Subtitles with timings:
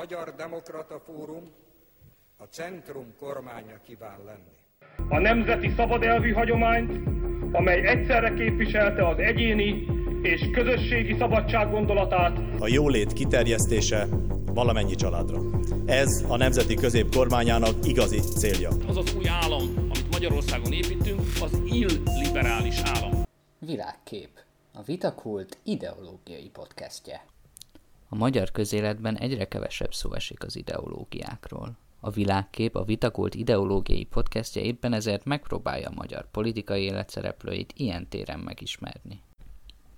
[0.00, 1.42] Magyar Demokrata Fórum
[2.36, 4.54] a Centrum kormánya kíván lenni.
[5.08, 7.08] A nemzeti szabadelvű hagyományt,
[7.52, 9.86] amely egyszerre képviselte az egyéni
[10.22, 12.38] és közösségi szabadság gondolatát.
[12.58, 14.06] A jólét kiterjesztése
[14.44, 15.38] valamennyi családra.
[15.86, 18.70] Ez a nemzeti középkormányának igazi célja.
[18.88, 23.22] Az az új állam, amit Magyarországon építünk, az illiberális állam.
[23.58, 24.30] Világkép.
[24.74, 27.20] A Vitakult ideológiai podcastje.
[28.12, 31.76] A magyar közéletben egyre kevesebb szó esik az ideológiákról.
[32.00, 38.08] A világkép, a Vitakult ideológiai podcastje éppen ezért megpróbálja a magyar politikai élet szereplőit ilyen
[38.08, 39.22] téren megismerni.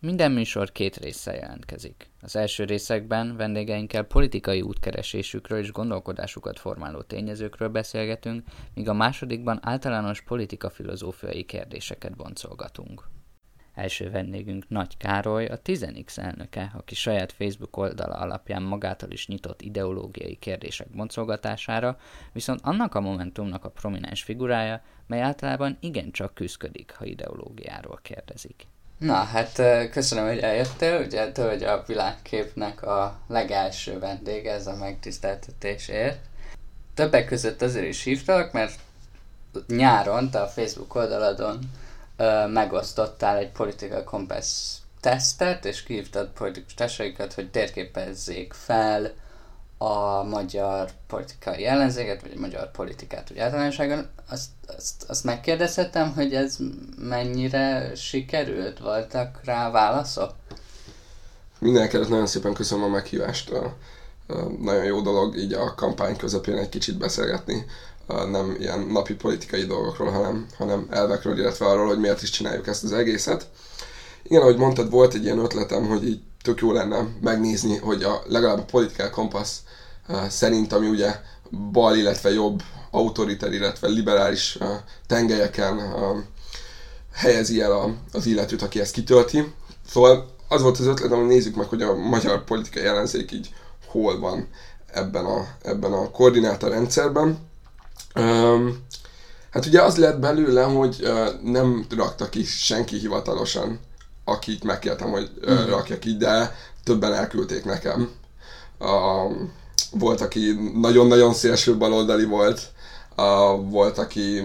[0.01, 2.11] Minden műsor két résszel jelentkezik.
[2.21, 10.21] Az első részekben vendégeinkkel politikai útkeresésükről és gondolkodásukat formáló tényezőkről beszélgetünk, míg a másodikban általános
[10.21, 13.12] politika-filozófiai kérdéseket boncolgatunk.
[13.75, 19.63] Első vendégünk Nagy Károly, a 10X elnöke, aki saját Facebook oldala alapján magától is nyitott
[19.63, 21.99] ideológiai kérdések boncolgatására,
[22.33, 28.67] viszont annak a momentumnak a prominens figurája, mely általában igencsak küzdik, ha ideológiáról kérdezik.
[28.99, 31.01] Na, hát köszönöm, hogy eljöttél.
[31.01, 36.19] Ugye te vagy a világképnek a legelső vendég ez a megtiszteltetésért.
[36.95, 38.79] Többek között azért is hívtalak, mert
[39.67, 41.59] nyáron te a Facebook oldaladon
[42.17, 49.13] ö, megosztottál egy Political Compass tesztet, és kihívtad politikus társaikat, hogy térképezzék fel
[49.79, 54.09] a magyar politikai ellenzéket, vagy a magyar politikát úgy általánosságon.
[54.31, 56.57] Azt, azt, azt megkérdezhetem, hogy ez
[56.99, 58.79] mennyire sikerült?
[58.79, 60.35] Voltak rá válaszok?
[61.59, 63.53] Mindenkelőtt nagyon szépen köszönöm a meghívást.
[64.61, 67.67] Nagyon jó dolog így a kampány közepén egy kicsit beszélgetni
[68.07, 72.85] nem ilyen napi politikai dolgokról, hanem, hanem elvekről, illetve arról, hogy miért is csináljuk ezt
[72.85, 73.47] az egészet.
[74.23, 78.23] Igen, ahogy mondtad, volt egy ilyen ötletem, hogy így tök jó lenne megnézni, hogy a,
[78.27, 79.51] legalább a Political Compass
[80.29, 81.21] szerint, ami ugye
[81.73, 84.59] bal, illetve jobb, autoriter, illetve liberális
[85.07, 85.95] tengelyeken
[87.13, 89.53] helyezi el az illetőt, aki ezt kitölti.
[89.89, 93.55] Szóval az volt az ötletem, hogy nézzük meg, hogy a magyar politikai ellenzék így
[93.93, 94.49] hol van
[94.93, 97.39] ebben a, ebben a koordináta rendszerben.
[98.15, 98.87] Um,
[99.51, 103.81] hát ugye az lett belőle, hogy uh, nem rakta ki senki hivatalosan,
[104.25, 105.69] akit megkértem, hogy uh, mm.
[105.69, 108.11] rakja ki, de többen elküldték nekem.
[108.79, 109.33] Uh,
[109.91, 112.61] volt, aki nagyon-nagyon szélső baloldali volt,
[113.17, 114.43] uh, volt, aki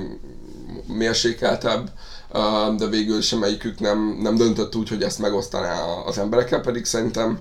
[0.87, 1.91] mérsékeltebb,
[2.33, 7.39] uh, de végül semmelyikük nem, nem döntött úgy, hogy ezt megosztaná az emberekkel, pedig szerintem,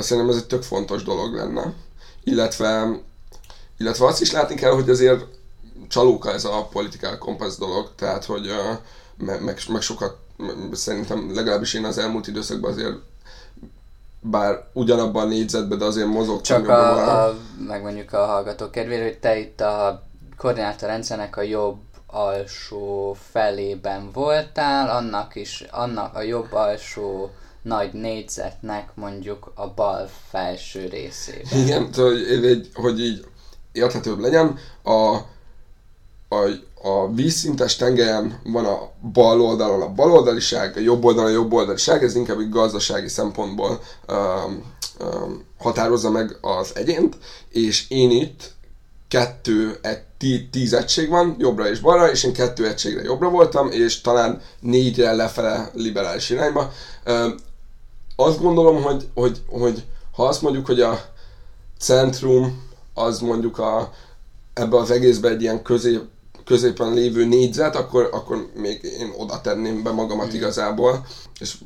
[0.00, 1.72] szerintem ez egy tök fontos dolog lenne.
[2.24, 3.00] Illetve,
[3.78, 5.24] illetve azt is látni kell, hogy azért
[5.88, 8.50] csalóka ez a politikál kompassz dolog, tehát hogy
[9.16, 10.16] meg, meg, meg sokat
[10.72, 12.96] szerintem legalábbis én az elmúlt időszakban azért
[14.20, 16.40] bár ugyanabban a négyzetben, de azért mozog.
[16.40, 20.02] Csak a, a, megmondjuk a hallgatók kedvére, hogy te itt a
[20.36, 27.30] koordinátorrendszernek a jobb alsó felében voltál, annak is, annak a jobb alsó
[27.62, 31.58] nagy négyzetnek mondjuk a bal felső részében.
[31.64, 33.24] Igen, hogy, hogy így
[33.72, 35.18] érthetőbb legyen, a
[36.28, 36.44] a,
[36.88, 42.02] a vízszintes tengelyen van a bal oldalon a baloldaliság, a jobb oldalon a jobb oldaliság,
[42.04, 47.16] ez inkább egy gazdasági szempontból um, um, határozza meg az egyént,
[47.50, 48.56] és én itt
[49.08, 50.02] kettő, egy,
[50.50, 55.12] tíz egység van, jobbra és balra, és én kettő egységre jobbra voltam, és talán négyre
[55.12, 56.72] lefele liberális irányba.
[58.20, 61.00] Azt gondolom, hogy, hogy, hogy ha azt mondjuk, hogy a
[61.78, 62.62] centrum
[62.94, 63.92] az mondjuk a,
[64.54, 66.02] ebbe az egészbe egy ilyen közép,
[66.44, 71.06] középen lévő négyzet, akkor, akkor még én oda tenném be magamat igazából,
[71.40, 71.56] és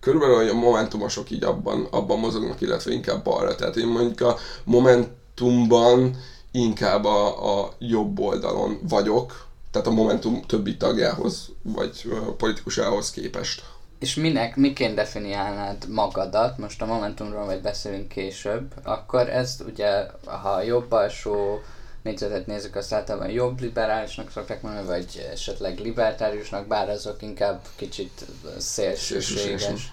[0.00, 3.54] körülbelül a momentumosok így abban, abban mozognak, illetve inkább balra.
[3.54, 6.16] Tehát én mondjuk a momentumban
[6.50, 13.62] inkább a, a jobb oldalon vagyok, tehát a Momentum többi tagjához, vagy politikusához képest.
[14.02, 20.62] És minek, miként definiálnád magadat, most a Momentumról majd beszélünk később, akkor ez ugye, ha
[20.62, 21.60] jobb alsó
[22.02, 28.24] négyzetet nézzük, azt általában jobb liberálisnak szokták mondani, vagy esetleg libertáriusnak, bár azok inkább kicsit
[28.58, 29.92] szélsőséges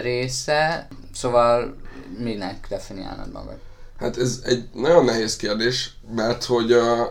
[0.00, 0.88] része.
[1.14, 1.76] Szóval
[2.18, 3.58] minek definiálnod magad?
[3.98, 7.06] Hát ez egy nagyon nehéz kérdés, mert hogy uh,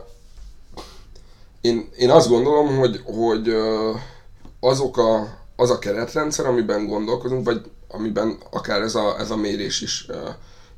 [1.62, 4.00] én, én azt gondolom, hogy, hogy uh,
[4.60, 9.82] azok a, az a keretrendszer, amiben gondolkozunk, vagy amiben akár ez a, ez a mérés
[9.82, 10.16] is uh,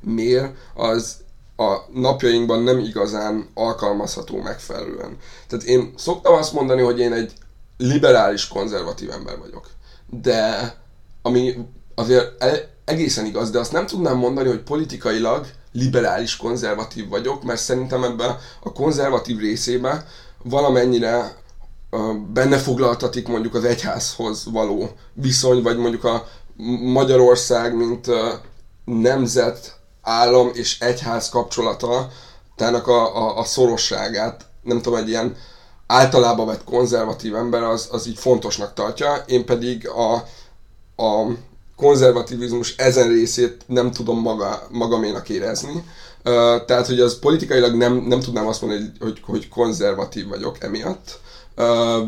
[0.00, 1.16] mér, az
[1.56, 5.16] a napjainkban nem igazán alkalmazható megfelelően.
[5.48, 7.32] Tehát én szoktam azt mondani, hogy én egy
[7.76, 9.70] liberális, konzervatív ember vagyok.
[10.10, 10.74] De
[11.22, 17.42] ami azért e- egészen igaz, de azt nem tudnám mondani, hogy politikailag liberális konzervatív vagyok,
[17.42, 20.04] mert szerintem ebben a konzervatív részében
[20.42, 21.36] valamennyire
[22.32, 26.26] benne foglaltatik mondjuk az egyházhoz való viszony, vagy mondjuk a
[26.82, 28.06] Magyarország, mint
[28.84, 32.08] nemzet, állam és egyház kapcsolata,
[32.56, 35.36] tehát a, a, a szorosságát, nem tudom, egy ilyen
[35.86, 40.14] általában vett konzervatív ember az, az így fontosnak tartja, én pedig a,
[41.02, 41.26] a
[41.76, 45.84] konzervativizmus ezen részét nem tudom maga, magaménak érezni.
[46.66, 51.20] Tehát, hogy az politikailag nem, nem tudnám azt mondani, hogy, hogy konzervatív vagyok emiatt.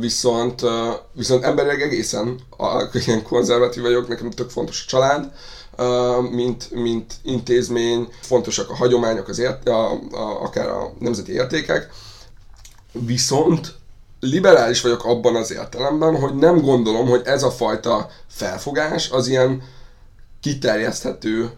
[0.00, 0.70] Viszont, uh,
[1.12, 5.32] viszont emberileg egészen a, ilyen konzervatív vagyok, nekem tök fontos a család,
[5.78, 11.88] uh, mint, mint intézmény, fontosak a hagyományok, az ért, a, a, akár a nemzeti értékek,
[12.92, 13.74] viszont
[14.20, 19.62] liberális vagyok abban az értelemben, hogy nem gondolom, hogy ez a fajta felfogás az ilyen
[20.40, 21.50] kiterjeszthető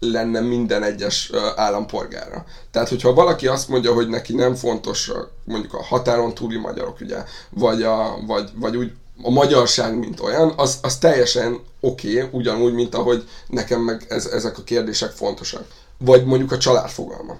[0.00, 2.44] lenne minden egyes állampolgára.
[2.70, 5.10] Tehát, hogyha valaki azt mondja, hogy neki nem fontos
[5.44, 8.92] mondjuk a határon túli magyarok, ugye, vagy, a, vagy, vagy úgy
[9.22, 14.26] a magyarság, mint olyan, az, az teljesen oké, okay, ugyanúgy, mint ahogy nekem meg ez,
[14.26, 15.64] ezek a kérdések fontosak.
[15.98, 17.36] Vagy mondjuk a család fogalma.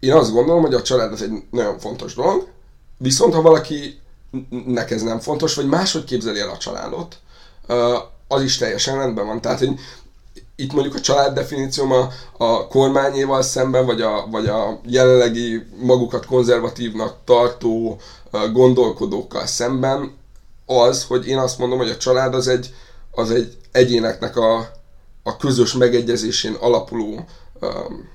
[0.00, 2.46] Én azt gondolom, hogy a család az egy nagyon fontos dolog,
[2.96, 3.98] viszont ha valaki
[4.66, 7.18] nek ez nem fontos, vagy máshogy képzeli el a családot,
[8.28, 9.40] az is teljesen rendben van.
[9.40, 9.78] Tehát, hogy
[10.56, 16.26] itt mondjuk a család definícióm a, a kormányéval szemben, vagy a, vagy a jelenlegi magukat
[16.26, 18.00] konzervatívnak tartó
[18.52, 20.12] gondolkodókkal szemben
[20.66, 22.74] az, hogy én azt mondom, hogy a család az egy,
[23.10, 24.70] az egy egyéneknek a,
[25.22, 27.24] a közös megegyezésén alapuló
[27.60, 28.08] um,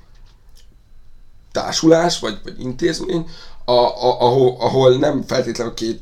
[1.52, 3.30] társulás, vagy, vagy intézmény,
[3.66, 6.02] a, a, ahol, ahol nem feltétlenül két,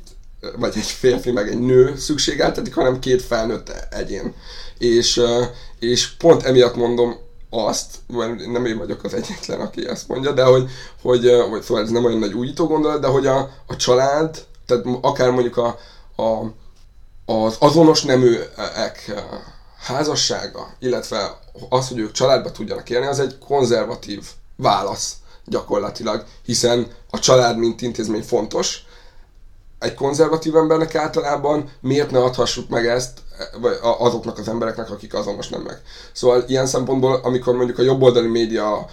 [0.57, 4.33] vagy egy férfi meg egy nő szükségeltetik, hanem két felnőtt egyén.
[4.77, 5.21] És,
[5.79, 7.17] és pont emiatt mondom
[7.49, 10.69] azt, mert nem én vagyok az egyetlen, aki ezt mondja, de hogy,
[11.01, 14.85] hogy, hogy szóval ez nem olyan nagy újító gondolat, de hogy a, a család, tehát
[15.01, 15.79] akár mondjuk a,
[16.15, 16.53] a,
[17.33, 19.13] az azonos neműek
[19.79, 24.25] házassága, illetve az, hogy ők családba tudjanak élni, az egy konzervatív
[24.55, 25.13] válasz
[25.45, 28.85] gyakorlatilag, hiszen a család mint intézmény fontos,
[29.79, 33.19] egy konzervatív embernek általában miért ne adhassuk meg ezt
[33.61, 35.81] vagy azoknak az embereknek, akik azonos nem meg.
[36.13, 38.85] Szóval ilyen szempontból, amikor mondjuk a jobboldali média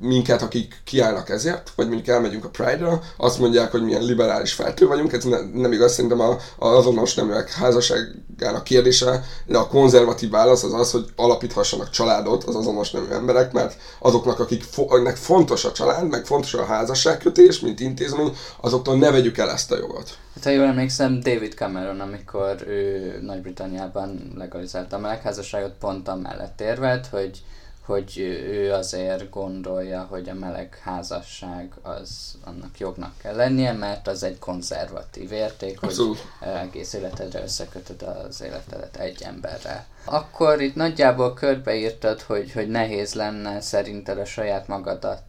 [0.00, 4.86] minket, akik kiállnak ezért, vagy mondjuk elmegyünk a Pride-ra, azt mondják, hogy milyen liberális feltő
[4.86, 10.30] vagyunk, ez ne, nem igaz, szerintem a, a azonos neműek házasságának kérdése, de a konzervatív
[10.30, 15.64] válasz az az, hogy alapíthassanak családot az azonos nemű emberek, mert azoknak, akik fo- fontos
[15.64, 20.18] a család, meg fontos a házasságkötés, mint intézmény, azoktól ne vegyük el ezt a jogot.
[20.34, 27.06] Hát, ha jól emlékszem, David Cameron, amikor ő Nagy-Britanniában legalizálta a melegházasságot, pont amellett érvelt,
[27.06, 27.42] hogy
[27.86, 34.22] hogy ő azért gondolja, hogy a meleg házasság az annak jognak kell lennie, mert az
[34.22, 36.18] egy konzervatív érték, Abszolút.
[36.38, 39.86] hogy egész életedre összekötöd az életedet egy emberrel.
[40.04, 45.22] Akkor itt nagyjából körbeírtad, hogy, hogy nehéz lenne szerinted a saját magadat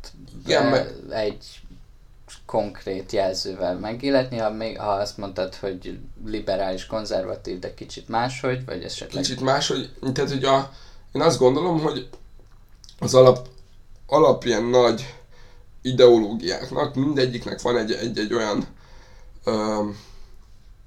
[0.45, 1.61] Igen, egy
[2.45, 8.83] konkrét jelzővel megilletni, ha, még, ha azt mondtad, hogy liberális, konzervatív, de kicsit máshogy, vagy
[8.83, 9.23] esetleg...
[9.23, 10.71] Kicsit máshogy, tehát hogy a,
[11.11, 12.09] én azt gondolom, hogy
[12.99, 13.47] az alap,
[14.07, 15.15] alap ilyen nagy
[15.81, 18.67] ideológiáknak, mindegyiknek van egy, egy, egy olyan
[19.43, 19.83] ö,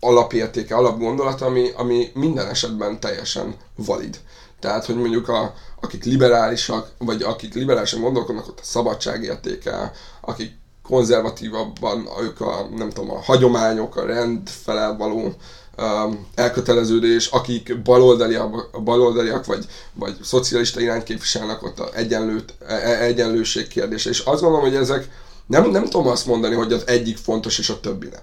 [0.00, 4.20] alapértéke, alapgondolat, ami, ami minden esetben teljesen valid.
[4.60, 10.52] Tehát, hogy mondjuk a, akik liberálisak, vagy akik liberálisan gondolkodnak, ott a szabadságértéke, akik
[10.82, 15.34] konzervatívabban, ők a, nem tudom, a hagyományok, a rend felel való
[16.34, 23.68] elköteleződés, akik baloldaliak, baloldaliak vagy, vagy szocialista irányt képviselnek, ott a egyenlőt, e, e, egyenlőség
[23.68, 24.10] kérdése.
[24.10, 25.08] És azt gondolom, hogy ezek
[25.46, 28.22] nem, nem tudom azt mondani, hogy az egyik fontos, és a többi nem.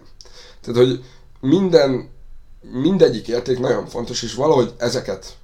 [0.61, 1.03] Tehát, hogy
[1.39, 2.09] minden,
[2.71, 5.35] mindegyik érték nagyon fontos, és valahogy ezeket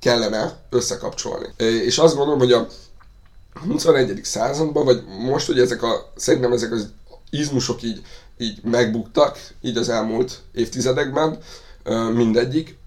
[0.00, 1.46] kellene összekapcsolni.
[1.56, 2.66] És azt gondolom, hogy a
[3.68, 4.20] 21.
[4.22, 6.88] században, vagy most, hogy ezek a, szerintem ezek az
[7.30, 8.02] izmusok így
[8.38, 11.38] így megbuktak, így az elmúlt évtizedekben,
[12.12, 12.78] mindegyik.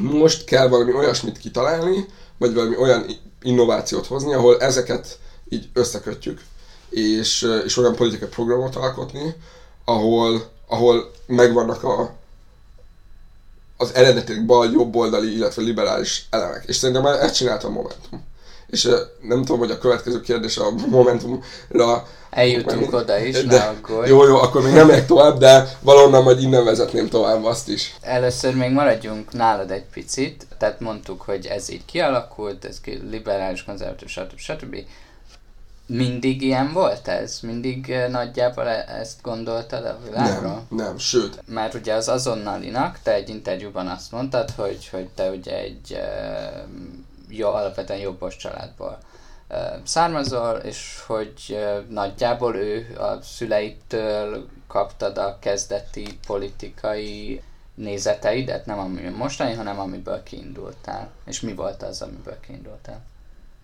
[0.00, 2.06] Most kell valami olyasmit kitalálni,
[2.38, 3.04] vagy valami olyan
[3.42, 6.40] innovációt hozni, ahol ezeket így összekötjük,
[6.90, 9.34] és, és olyan politikai programot alkotni,
[9.84, 12.14] ahol, ahol megvannak a,
[13.76, 16.64] az eredetileg bal, jobb oldali, illetve liberális elemek.
[16.66, 18.28] És szerintem ezt csinálta a Momentum.
[18.70, 18.88] És
[19.20, 24.08] nem tudom, hogy a következő kérdés a Momentumra Eljutunk oda is, de, ne aggódj.
[24.08, 27.96] Jó, jó, akkor még nem megyek tovább, de valahonnan majd innen vezetném tovább azt is.
[28.00, 34.08] Először még maradjunk nálad egy picit, tehát mondtuk, hogy ez így kialakult, ez liberális, konzervatív,
[34.08, 34.38] stb.
[34.38, 34.76] stb.
[35.86, 37.38] Mindig ilyen volt ez?
[37.42, 40.62] Mindig nagyjából e- ezt gondoltad a világról?
[40.68, 41.42] Nem, nem, sőt.
[41.46, 45.98] Mert ugye az azonnalinak, te egy interjúban azt mondtad, hogy, hogy te ugye egy
[47.30, 48.98] jó, alapvetően jobbos családból
[49.84, 51.58] származol, és hogy
[51.88, 57.42] nagyjából ő a szüleitől kaptad a kezdeti politikai
[57.74, 61.10] nézeteidet, nem ami mostani, hanem amiből kiindultál.
[61.24, 63.02] És mi volt az, amiből kiindultál?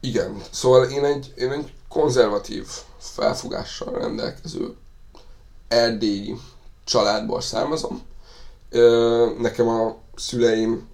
[0.00, 2.66] Igen, szóval én egy, én egy konzervatív
[2.98, 4.74] felfogással rendelkező
[5.68, 6.36] erdélyi
[6.84, 8.02] családból származom.
[9.38, 10.88] Nekem a szüleim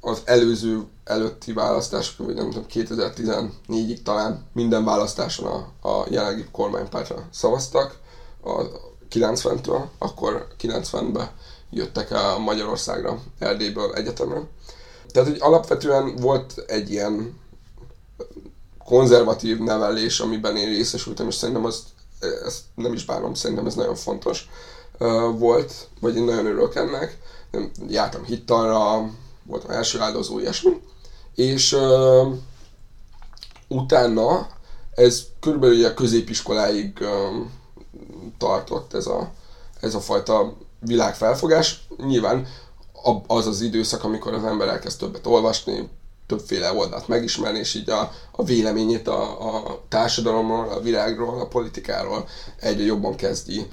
[0.00, 7.28] az előző előtti választások, vagy nem tudom, 2014-ig talán minden választáson a, a jelenlegi kormánypártra
[7.32, 7.98] szavaztak,
[8.44, 8.62] a
[9.10, 11.30] 90-től, akkor 90-ben
[11.70, 14.42] jöttek el Magyarországra, Erdélyből egyetemre.
[15.12, 17.40] Tehát, hogy alapvetően volt egy ilyen
[18.84, 21.82] konzervatív nevelés, amiben én részesültem, és szerintem azt,
[22.44, 24.48] ezt nem is bánom, szerintem ez nagyon fontos
[25.32, 27.18] volt, vagy én nagyon örülök ennek.
[27.88, 29.10] Jártam hittalra,
[29.42, 30.80] voltam első áldozó, ilyesmi.
[31.36, 32.34] És uh,
[33.68, 34.46] utána
[34.94, 37.46] ez körülbelül a középiskoláig uh,
[38.38, 39.32] tartott ez a,
[39.80, 41.86] ez a fajta világfelfogás.
[42.06, 42.46] Nyilván
[43.26, 45.88] az az időszak, amikor az ember elkezd többet olvasni,
[46.26, 52.28] többféle oldalt megismerni, és így a, a véleményét a, a társadalomról, a világról, a politikáról
[52.60, 53.66] egyre jobban kezdi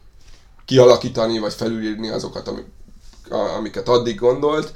[0.66, 2.66] kialakítani, vagy felülírni azokat, amik,
[3.58, 4.74] amiket addig gondolt.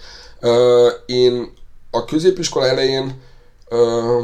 [1.06, 1.54] Én
[1.92, 3.22] a középiskola elején
[3.70, 4.24] uh,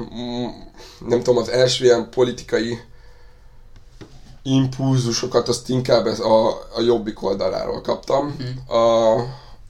[1.08, 2.80] nem tudom, az első ilyen politikai
[4.44, 8.36] impulzusokat azt inkább ez a, a jobbik oldaláról kaptam.
[8.44, 8.76] Mm.
[8.76, 9.16] A,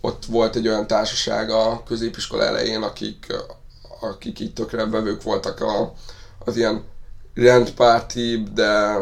[0.02, 3.26] ott volt egy olyan társaság a középiskola elején, akik,
[4.02, 5.94] akik így tökre bevők voltak a,
[6.46, 6.84] az ilyen
[7.34, 8.98] rendpárti, de,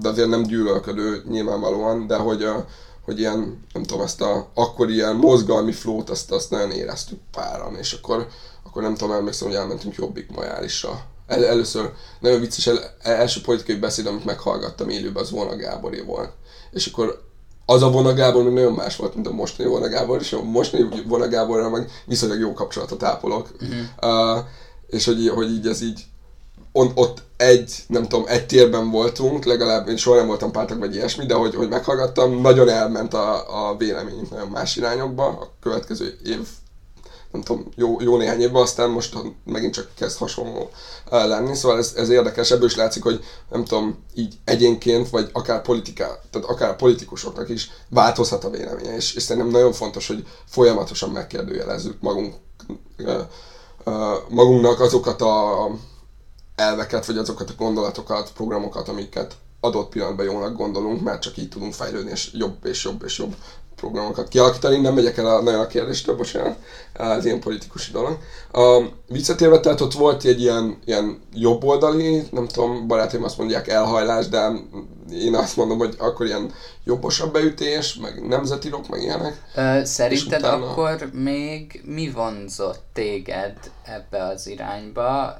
[0.00, 2.48] de azért nem gyűlölködő nyilvánvalóan, de hogy,
[3.04, 7.76] hogy ilyen, nem tudom, ezt a, akkor ilyen mozgalmi flót, azt, azt nagyon éreztük páran,
[7.76, 8.28] és akkor,
[8.64, 11.04] akkor nem tudom, emlékszem, hogy elmentünk Jobbik Majálisra.
[11.26, 16.32] El, először nagyon vicces, el, első politikai beszéd, amit meghallgattam élőben, az Volna Gáboré volt.
[16.70, 17.28] És akkor
[17.66, 20.42] az a Vona Gábor még nagyon más volt, mint a mostani Vona Gábor, és a
[20.42, 23.48] mostani Vona Gáborral meg viszonylag jó kapcsolatot ápolok.
[23.60, 24.36] Uh-huh.
[24.36, 24.44] Uh,
[24.86, 26.04] és hogy, hogy így ez így
[26.72, 30.94] on, ott egy, nem tudom, egy térben voltunk, legalább én soha nem voltam pártak vagy
[30.94, 36.18] ilyesmi, de hogy, hogy meghallgattam, nagyon elment a, a véleményünk nagyon más irányokba a következő
[36.24, 36.48] év
[37.30, 40.70] nem tudom, jó, jó néhány évben, aztán most megint csak kezd hasonló
[41.10, 45.62] lenni, szóval ez, ez érdekes, ebből is látszik, hogy nem tudom, így egyénként, vagy akár
[45.62, 51.10] politiká, tehát akár politikusoknak is változhat a véleménye, és, és szerintem nagyon fontos, hogy folyamatosan
[51.10, 52.34] megkérdőjelezzük magunk,
[54.28, 55.66] magunknak azokat a
[56.60, 61.72] elveket, vagy azokat a gondolatokat, programokat, amiket adott pillanatban jónak gondolunk, mert csak így tudunk
[61.72, 63.34] fejlődni, és jobb és jobb és jobb
[63.76, 64.80] programokat kialakítani.
[64.80, 66.58] Nem megyek el a, nagyon a kérdéstől, bocsánat,
[66.92, 68.18] az ilyen politikusi dolog.
[68.52, 74.28] A, visszatérve, tehát ott volt egy ilyen, ilyen jobboldali, nem tudom, barátaim azt mondják elhajlás,
[74.28, 74.52] de
[75.12, 76.52] én azt mondom, hogy akkor ilyen
[76.84, 79.42] jobbosabb beütés, meg nemzeti rock, meg ilyenek.
[79.54, 80.70] Ö, szerinted utána...
[80.70, 85.36] akkor még mi vonzott téged ebbe az irányba?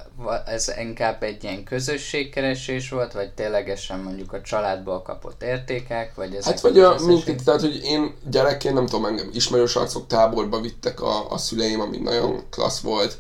[0.47, 6.45] Ez inkább egy ilyen közösségkeresés volt, vagy ténylegesen mondjuk a családból kapott értékek, vagy ez
[6.45, 11.01] Hát vagy a, mint, tehát, hogy én gyerekként, nem tudom, engem ismerős arcok táborba vittek
[11.01, 13.19] a, a szüleim, ami nagyon klassz volt.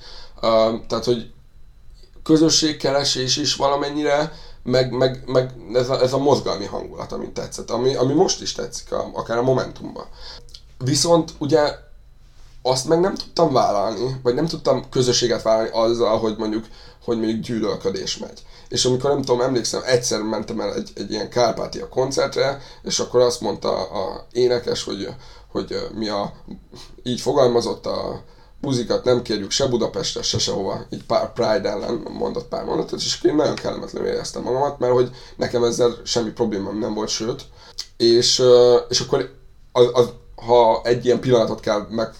[0.88, 1.32] Tehát, hogy
[2.22, 4.32] közösségkeresés is valamennyire,
[4.62, 8.52] meg, meg, meg ez, a, ez a mozgalmi hangulat, amit tetszett, ami, ami most is
[8.52, 10.06] tetszik, a, akár a Momentumban.
[10.78, 11.74] Viszont ugye
[12.62, 16.66] azt meg nem tudtam vállalni, vagy nem tudtam közösséget vállalni azzal, hogy mondjuk,
[17.04, 18.42] hogy mondjuk gyűlölködés megy.
[18.68, 23.20] És amikor nem tudom, emlékszem, egyszer mentem el egy, egy ilyen Kárpátia koncertre, és akkor
[23.20, 25.08] azt mondta a énekes, hogy,
[25.52, 26.32] hogy mi a,
[27.02, 28.22] így fogalmazott a,
[28.60, 33.22] buzikat nem kérjük se Budapestre, se sehova, így pár Pride ellen mondott pár mondatot, és
[33.22, 37.44] én nagyon kellemetlenül éreztem magamat, mert hogy nekem ezzel semmi problémám nem volt, sőt,
[37.96, 38.42] és,
[38.88, 39.34] és akkor
[39.72, 42.14] az, az, ha egy ilyen pillanatot kell meg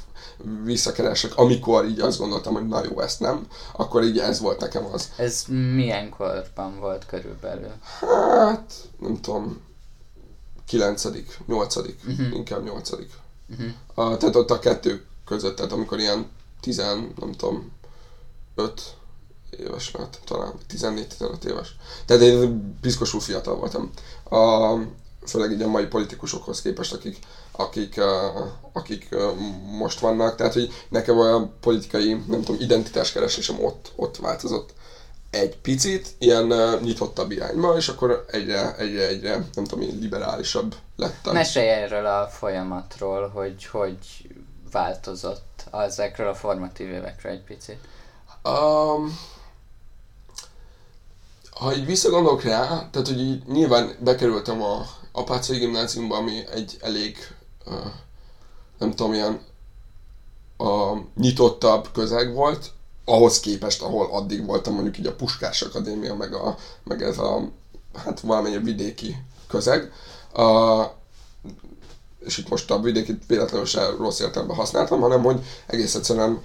[0.64, 4.84] visszakeresek, amikor így azt gondoltam, hogy na jó, ezt nem, akkor így ez volt nekem
[4.92, 5.08] az.
[5.16, 5.44] Ez
[5.74, 7.72] milyen korban volt körülbelül?
[8.00, 9.60] Hát, nem tudom,
[10.66, 12.34] kilencedik, nyolcadik, uh-huh.
[12.34, 13.10] inkább nyolcadik.
[13.48, 13.70] Uh-huh.
[13.94, 17.72] A, tehát ott a kettő között, tehát amikor ilyen 10, nem tudom,
[18.54, 18.82] 5
[19.58, 21.76] éves lehet, talán 14-15 éves.
[22.06, 23.90] Tehát én piszkosul fiatal voltam.
[24.24, 24.74] A,
[25.26, 27.18] főleg így a mai politikusokhoz képest, akik,
[27.52, 28.00] akik,
[28.72, 29.08] akik
[29.78, 30.36] most vannak.
[30.36, 34.72] Tehát, hogy nekem a politikai, nem tudom, identitáskeresésem ott, ott változott
[35.30, 36.46] egy picit, ilyen
[36.82, 41.32] nyitottabb irányba, és akkor egyre, egyre, egyre, nem tudom, liberálisabb lettem.
[41.32, 43.96] Mesélj erről a folyamatról, hogy hogy
[44.70, 47.78] változott ezekről a formatív évekről egy picit.
[48.44, 49.18] Um,
[51.50, 57.16] ha így visszagondolok rá, tehát hogy így nyilván bekerültem a Apácai gimnáziumba, ami egy elég,
[57.66, 57.74] uh,
[58.78, 59.40] nem tudom, ilyen
[60.56, 62.70] a nyitottabb közeg volt,
[63.04, 67.50] ahhoz képest, ahol addig voltam mondjuk így a Puskás Akadémia, meg, a, meg ez a,
[67.94, 69.16] hát valamennyi vidéki
[69.48, 69.92] közeg.
[70.34, 70.86] Uh,
[72.24, 76.40] és itt most a vidékit véletlenül se rossz értelemben használtam, hanem hogy egész egyszerűen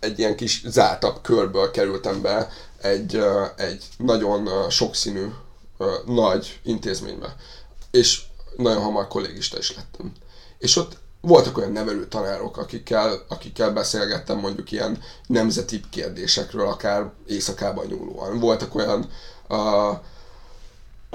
[0.00, 2.48] egy ilyen kis zártabb körből kerültem be
[2.80, 3.20] egy,
[3.56, 5.26] egy nagyon sokszínű,
[6.06, 7.36] nagy intézménybe.
[7.90, 8.22] És
[8.56, 10.12] nagyon hamar kollégista is lettem.
[10.58, 17.86] És ott voltak olyan nevelő tanárok, akikkel, akikkel beszélgettem mondjuk ilyen nemzeti kérdésekről, akár éjszakában
[17.86, 18.38] nyúlóan.
[18.38, 19.08] Voltak olyan
[19.48, 19.98] uh,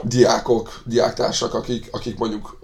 [0.04, 2.60] diákok, diáktársak, akik, akik mondjuk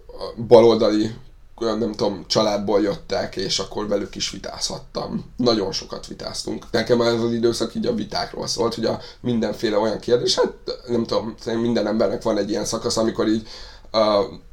[0.48, 1.16] baloldali
[1.62, 5.34] olyan nem tudom, családból jöttek, és akkor velük is vitázhattam.
[5.38, 6.66] Nagyon sokat vitáztunk.
[6.72, 10.54] Nekem ez az időszak így a vitákról szólt, hogy a mindenféle olyan kérdés, hát
[10.88, 13.48] nem tudom, minden embernek van egy ilyen szakasz, amikor így
[13.94, 14.02] uh,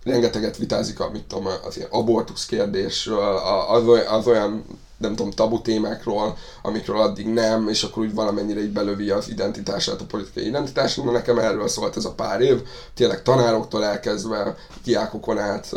[0.05, 3.37] rengeteget vitázik, amit tudom, az ilyen abortusz kérdésről,
[3.69, 4.65] az, az olyan
[4.97, 10.01] nem tudom, tabu témákról, amikről addig nem, és akkor úgy valamennyire így belövi az identitását,
[10.01, 12.63] a politikai identitását, nekem erről szólt ez a pár év,
[12.95, 15.73] tényleg tanároktól elkezdve, diákokon át,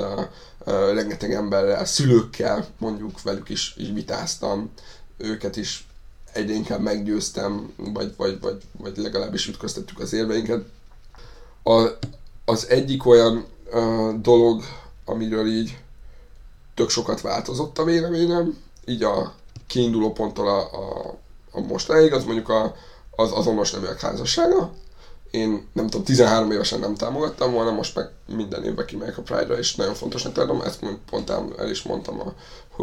[0.68, 4.72] rengeteg emberrel, szülőkkel mondjuk velük is így vitáztam,
[5.18, 5.88] őket is
[6.34, 10.66] egyre inkább meggyőztem, vagy, vagy, vagy, vagy legalábbis ütköztettük az érveinket.
[11.64, 11.88] A,
[12.46, 14.64] az egyik olyan uh, dolog,
[15.06, 15.78] amiről így
[16.74, 19.34] tök sokat változott a véleményem, így a
[19.68, 21.18] kiinduló ponttól a, a,
[21.52, 22.76] a mostanáig, az mondjuk a,
[23.12, 24.74] az azonos neműek házassága.
[25.38, 29.58] Én nem tudom, 13 évesen nem támogattam volna, most meg minden évben kimegyek a Pride-ra,
[29.58, 32.34] és nagyon fontosnak tartom, ezt pont el, is mondtam, a,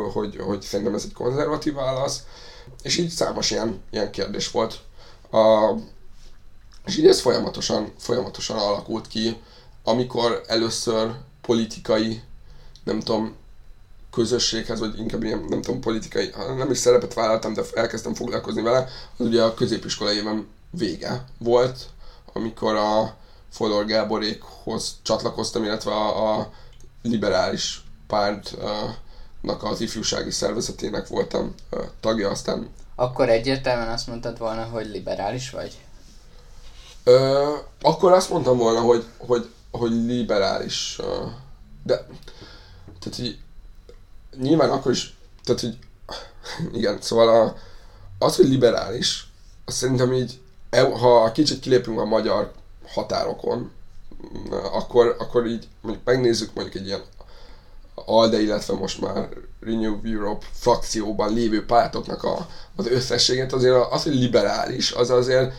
[0.00, 2.22] hogy, hogy, szerintem ez egy konzervatív válasz.
[2.82, 4.80] És így számos ilyen, ilyen kérdés volt.
[5.30, 5.72] A,
[6.86, 9.36] és így ez folyamatosan, folyamatosan alakult ki,
[9.84, 12.22] amikor először politikai,
[12.84, 13.36] nem tudom,
[14.10, 18.88] közösséghez, vagy inkább ilyen, nem tudom, politikai, nem is szerepet vállaltam, de elkezdtem foglalkozni vele,
[19.16, 21.88] az ugye a középiskola éven vége volt,
[22.34, 23.16] amikor a
[23.50, 26.50] Fodor Gáborékhoz csatlakoztam, illetve a, a
[27.02, 31.54] liberális pártnak az ifjúsági szervezetének voltam
[32.00, 32.68] tagja, aztán...
[32.94, 35.78] Akkor egyértelműen azt mondtad volna, hogy liberális vagy?
[37.04, 41.00] Ö, akkor azt mondtam volna, hogy, hogy, hogy liberális,
[41.82, 42.06] de
[42.98, 43.38] tehát, hogy
[44.38, 45.78] nyilván akkor is, tehát, hogy
[46.72, 47.56] igen, szóval a,
[48.18, 49.28] az, hogy liberális,
[49.64, 50.40] azt szerintem így,
[50.82, 52.52] ha kicsit kilépünk a magyar
[52.86, 53.70] határokon,
[54.72, 57.02] akkor, akkor így mondjuk megnézzük mondjuk egy ilyen
[57.94, 59.28] ALDE, illetve most már
[59.60, 65.52] Renew Europe frakcióban lévő pártoknak a, az összességét, azért az, hogy liberális, az azért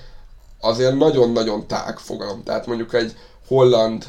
[0.60, 2.43] azért nagyon-nagyon tág fogalom.
[2.43, 3.15] Tehát mondjuk egy
[3.47, 4.06] holland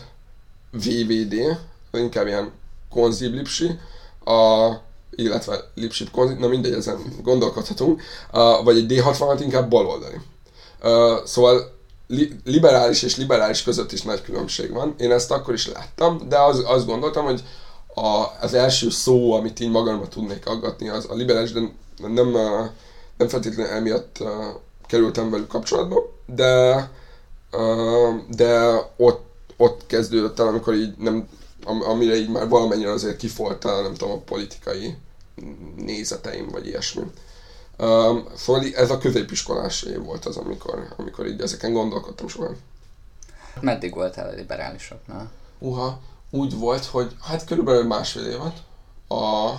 [0.70, 1.58] VVD,
[1.92, 2.52] inkább ilyen
[2.90, 3.48] konzív
[4.24, 4.70] a,
[5.10, 10.16] illetve Lipship konzív, na mindegy, ezen gondolkodhatunk, a, vagy egy D66 inkább baloldali.
[11.24, 11.74] Szóval
[12.06, 14.94] li, liberális és liberális között is nagy különbség van.
[14.98, 17.42] Én ezt akkor is láttam, de az, azt gondoltam, hogy
[17.94, 21.60] a, az első szó, amit így magamra tudnék aggatni, az a liberális, de
[21.96, 22.30] nem,
[23.16, 24.22] nem feltétlenül emiatt
[24.86, 26.90] kerültem velük kapcsolatba, de,
[28.36, 29.24] de ott,
[29.56, 31.28] ott kezdődött el, amikor így nem,
[31.64, 34.96] amire így már valamennyire azért kifoltál, nem tudom, a politikai
[35.76, 37.02] nézeteim, vagy ilyesmi.
[37.78, 42.50] Um, szóval ez a középiskolás év volt az, amikor, amikor így ezeken gondolkodtam soha.
[43.60, 45.30] Meddig voltál a liberálisoknál?
[45.58, 48.62] Uha, úgy volt, hogy hát körülbelül másfél évet.
[49.08, 49.54] A,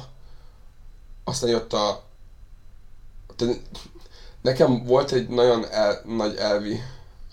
[1.24, 2.04] aztán jött a...
[4.42, 6.82] Nekem volt egy nagyon el, nagy elvi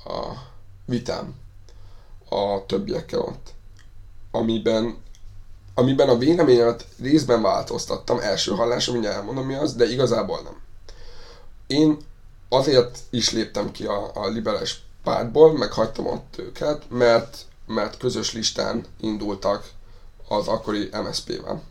[0.04, 0.32] a
[0.84, 1.34] vitám
[2.28, 3.52] a többiekkel ott,
[4.30, 4.96] amiben,
[5.74, 10.62] amiben a véleményemet részben változtattam, első hallásra mindjárt elmondom mi az, de igazából nem.
[11.66, 11.96] Én
[12.48, 18.32] azért is léptem ki a, a liberális pártból, meg hagytam ott őket, mert, mert közös
[18.32, 19.70] listán indultak
[20.28, 21.62] az akkori MSZP-vel.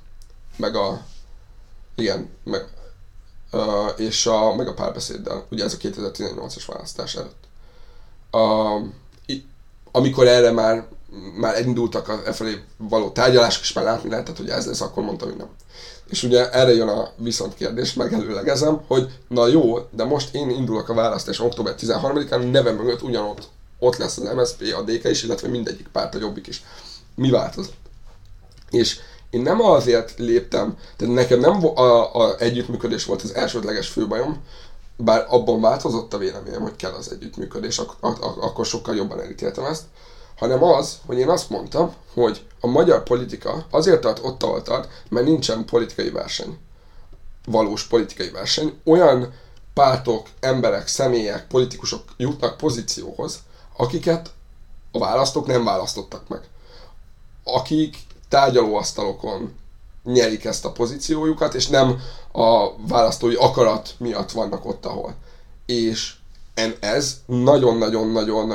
[0.58, 1.06] Meg a,
[1.95, 2.67] igen, meg
[3.97, 7.43] és a, meg a párbeszéddel, ugye ez a 2018-as választás előtt.
[8.32, 8.77] A,
[9.91, 10.88] amikor erre már,
[11.36, 15.03] már elindultak a e felé való tárgyalások, és már látni lehetett, hogy ez lesz, akkor
[15.03, 15.49] mondtam, hogy nem.
[16.13, 20.89] És ugye erre jön a viszont kérdés, megelőlegezem, hogy na jó, de most én indulok
[20.89, 23.47] a választás október 13-án, nevem mögött ugyanott
[23.80, 26.63] ott lesz az MSZP, a DK is, illetve mindegyik párt, a Jobbik is.
[27.15, 27.73] Mi változott?
[28.69, 28.99] És
[29.30, 34.43] én nem azért léptem, tehát nekem nem a, a együttműködés volt az elsődleges főbajom,
[34.97, 39.65] bár abban változott a véleményem, hogy kell az együttműködés, ak- ak- akkor sokkal jobban elítéltem
[39.65, 39.84] ezt,
[40.38, 45.04] hanem az, hogy én azt mondtam, hogy a magyar politika azért tart ott, ahol tart,
[45.10, 46.58] mert nincsen politikai verseny.
[47.46, 48.80] Valós politikai verseny.
[48.86, 49.34] Olyan
[49.74, 53.39] pártok, emberek, személyek, politikusok jutnak pozícióhoz,
[53.78, 54.32] akiket
[54.91, 56.41] a választók nem választottak meg.
[57.43, 57.98] Akik
[58.30, 59.54] tárgyalóasztalokon
[60.04, 62.00] nyerik ezt a pozíciójukat, és nem
[62.32, 65.15] a választói akarat miatt vannak ott, ahol.
[65.65, 66.15] És
[66.80, 68.54] ez nagyon-nagyon-nagyon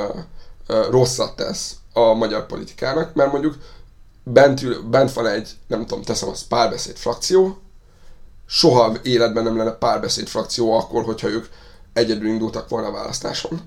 [0.90, 3.56] rosszat tesz a magyar politikának, mert mondjuk
[4.22, 7.58] bent, ül, bent van egy, nem tudom, teszem azt, párbeszéd frakció,
[8.46, 11.46] soha életben nem lenne párbeszéd frakció akkor, hogyha ők
[11.92, 13.60] egyedül indultak volna a választáson.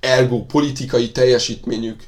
[0.00, 2.02] Ergo politikai teljesítményük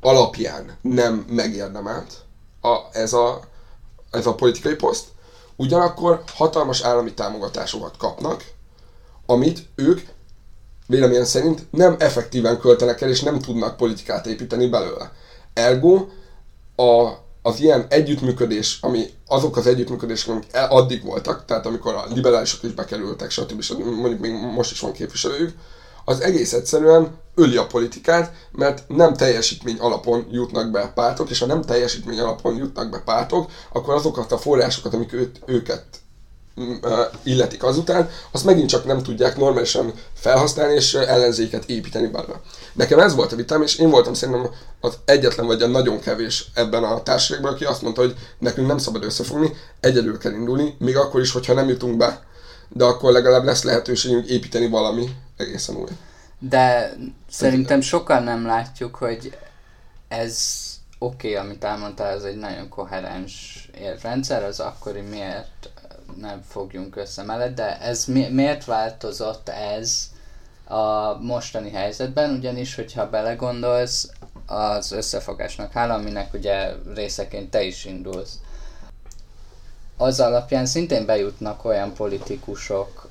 [0.00, 2.24] alapján nem megérdemelt
[2.60, 3.40] a, ez, a,
[4.10, 5.06] ez a politikai poszt.
[5.56, 8.44] Ugyanakkor hatalmas állami támogatásokat kapnak,
[9.26, 10.00] amit ők
[10.86, 15.12] véleményem szerint nem effektíven költenek el, és nem tudnak politikát építeni belőle.
[15.54, 16.06] Ergo
[16.76, 22.62] a, az ilyen együttműködés, ami azok az együttműködések, amik addig voltak, tehát amikor a liberálisok
[22.62, 23.60] is bekerültek, stb.
[23.60, 23.84] stb.
[23.84, 25.54] mondjuk még most is van képviselőjük,
[26.04, 31.46] az egész egyszerűen öli a politikát, mert nem teljesítmény alapon jutnak be pártok, és ha
[31.46, 35.84] nem teljesítmény alapon jutnak be pártok, akkor azokat a forrásokat, amik őt, őket
[37.22, 42.40] illetik azután, azt megint csak nem tudják normálisan felhasználni és ellenzéket építeni belőle.
[42.72, 46.46] Nekem ez volt a vitám, és én voltam szerintem az egyetlen vagy a nagyon kevés
[46.54, 50.96] ebben a társaságban, aki azt mondta, hogy nekünk nem szabad összefogni, egyedül kell indulni, még
[50.96, 52.24] akkor is, hogyha nem jutunk be,
[52.68, 55.88] de akkor legalább lesz lehetőségünk építeni valami egészen új.
[56.38, 56.92] De
[57.30, 59.36] szerintem sokan nem látjuk, hogy
[60.08, 60.64] ez
[60.98, 65.70] oké, okay, amit elmondtál, ez egy nagyon koherens érrendszer, az akkori miért
[66.20, 70.10] nem fogjunk össze mellett, de ez mi, miért változott ez
[70.64, 74.10] a mostani helyzetben, ugyanis, hogyha belegondolsz,
[74.46, 78.38] az összefogásnak hála, aminek ugye részeként te is indulsz.
[79.96, 83.05] Az alapján szintén bejutnak olyan politikusok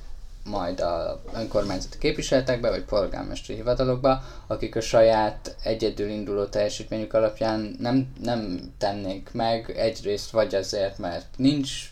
[0.46, 8.12] majd a önkormányzati képviseletekbe, vagy polgármesteri hivatalokba, akik a saját egyedül induló teljesítményük alapján nem,
[8.22, 11.88] nem tennék meg, egyrészt vagy azért, mert nincs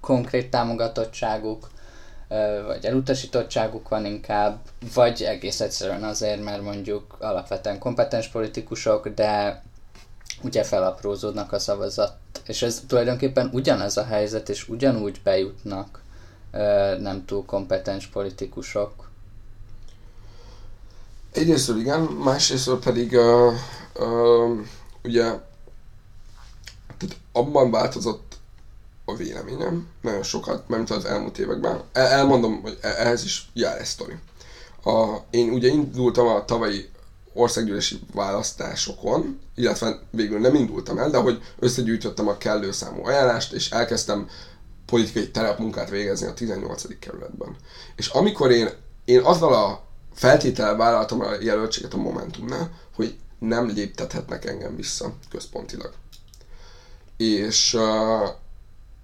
[0.00, 1.70] konkrét támogatottságuk,
[2.66, 4.58] vagy elutasítottságuk van inkább,
[4.94, 9.62] vagy egész egyszerűen azért, mert mondjuk alapvetően kompetens politikusok, de
[10.42, 12.12] ugye felaprózódnak a szavazat,
[12.46, 16.02] és ez tulajdonképpen ugyanaz a helyzet, és ugyanúgy bejutnak
[17.00, 19.10] nem túl kompetens politikusok.
[21.32, 23.52] Egyrészt igen, másrészt pedig uh,
[23.94, 24.58] uh,
[25.04, 25.22] ugye
[26.98, 28.36] tehát abban változott
[29.04, 31.82] a véleményem nagyon sokat, mert az elmúlt években.
[31.92, 34.14] El, elmondom, hogy e, ehhez is jár egy sztori.
[34.84, 36.88] A, én ugye indultam a tavalyi
[37.32, 43.70] országgyűlési választásokon, illetve végül nem indultam el, de hogy összegyűjtöttem a kellő számú ajánlást, és
[43.70, 44.28] elkezdtem
[44.90, 46.98] politikai terepmunkát végezni a 18.
[46.98, 47.56] kerületben.
[47.96, 48.68] És amikor én,
[49.04, 49.82] én azzal a
[50.14, 55.92] feltétel vállaltam a jelöltséget a Momentumnál, hogy nem léptethetnek engem vissza központilag.
[57.16, 57.76] És,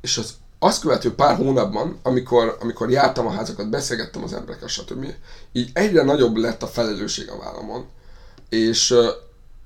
[0.00, 5.06] és az azt követő pár hónapban, amikor, amikor jártam a házakat, beszélgettem az emberekkel, stb.
[5.52, 7.86] így egyre nagyobb lett a felelősség a vállamon.
[8.48, 8.94] És,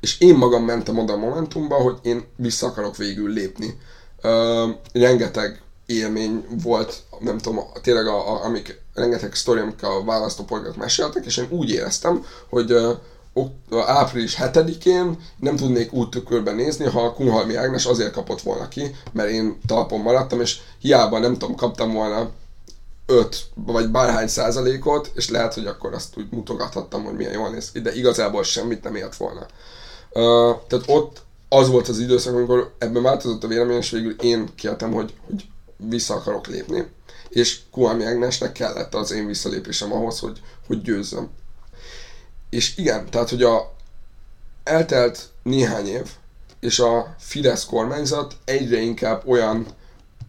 [0.00, 3.78] és én magam mentem oda a Momentumba, hogy én vissza akarok végül lépni.
[4.22, 10.76] Uh, rengeteg élmény volt, nem tudom, tényleg a, a, amik rengeteg sztori, amik a választópolgárok
[10.76, 12.94] meséltek, és én úgy éreztem, hogy uh,
[13.86, 19.30] április 7-én nem tudnék úttükörben nézni, ha a Kunhalmi Ágnes azért kapott volna ki, mert
[19.30, 22.30] én talpon maradtam, és hiába nem tudom, kaptam volna
[23.06, 27.72] 5 vagy bárhány százalékot, és lehet, hogy akkor azt úgy mutogathattam, hogy milyen jól néz
[27.72, 29.46] ki, de igazából semmit nem ért volna.
[30.12, 34.48] Uh, tehát ott az volt az időszak, amikor ebben változott a vélemény, és végül én
[34.54, 35.44] kértem, hogy, hogy
[35.78, 36.88] vissza akarok lépni,
[37.28, 41.30] és Kuami Agnesnek kellett az én visszalépésem ahhoz, hogy, hogy győzzem.
[42.50, 43.74] És igen, tehát, hogy a
[44.64, 46.10] eltelt néhány év,
[46.60, 49.66] és a Fidesz kormányzat egyre inkább olyan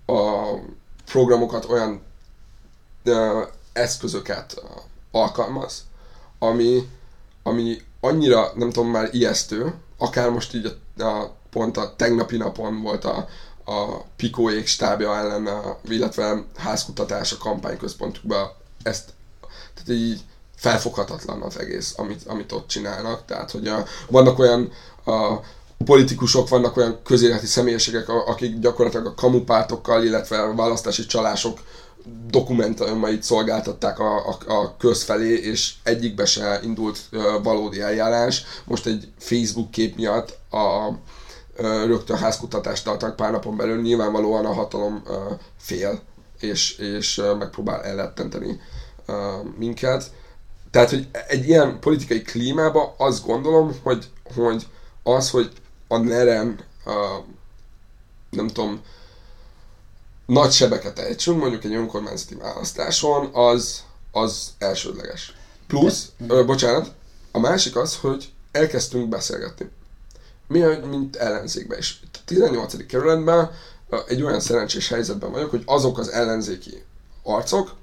[0.06, 0.54] a
[1.06, 2.02] programokat, olyan
[3.04, 4.64] ö, eszközöket
[5.12, 5.86] alkalmaz,
[6.40, 6.90] ami,
[7.44, 12.82] ami annyira, nem tudom, már ijesztő, akár most így a, a pont a tegnapi napon
[12.82, 13.28] volt a,
[13.70, 18.52] a Pikóék stábja ellen, a, illetve házkutatás a kampányközpontjukban
[18.84, 19.14] ezt,
[19.74, 20.22] tehát így
[20.56, 23.26] felfoghatatlan az egész, amit, amit ott csinálnak.
[23.26, 24.72] Tehát, hogy a, vannak olyan
[25.06, 25.36] a,
[25.86, 31.60] politikusok, vannak olyan közéleti személyiségek, akik gyakorlatilag a kamupártokkal, illetve a választási csalások
[32.30, 37.00] dokumentumait szolgáltatták a, a, a közfelé, és egyikbe se indult
[37.44, 38.44] valódi eljárás.
[38.66, 40.90] Most egy Facebook kép miatt a,
[41.62, 45.04] rögtön házkutatást tartanak pár napon belül, nyilvánvalóan a hatalom
[45.58, 46.02] fél,
[46.40, 48.60] és, és megpróbál ellettenteni
[49.58, 50.12] minket.
[50.72, 54.68] Tehát, hogy egy ilyen politikai klímában azt gondolom, hogy, hogy
[55.04, 55.52] az, hogy
[55.88, 56.60] a NEREN,
[58.30, 58.82] nem tudom,
[60.26, 65.34] nagy sebeket ejtsünk, mondjuk egy önkormányzati választáson, az, az elsődleges.
[65.68, 66.92] Plusz, ö, bocsánat,
[67.32, 69.70] a másik az, hogy elkezdtünk beszélgetni.
[70.50, 70.60] Mi,
[70.90, 72.02] mint ellenzékben is.
[72.14, 72.86] A 18.
[72.86, 73.52] kerületben
[74.08, 76.84] egy olyan szerencsés helyzetben vagyok, hogy azok az ellenzéki
[77.24, 77.76] arcok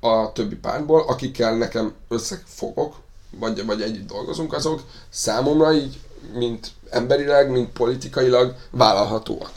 [0.00, 2.94] a többi pártból, akikkel nekem összefogok,
[3.38, 6.00] vagy, vagy együtt dolgozunk, azok számomra így,
[6.34, 9.50] mint emberileg, mint politikailag vállalhatóak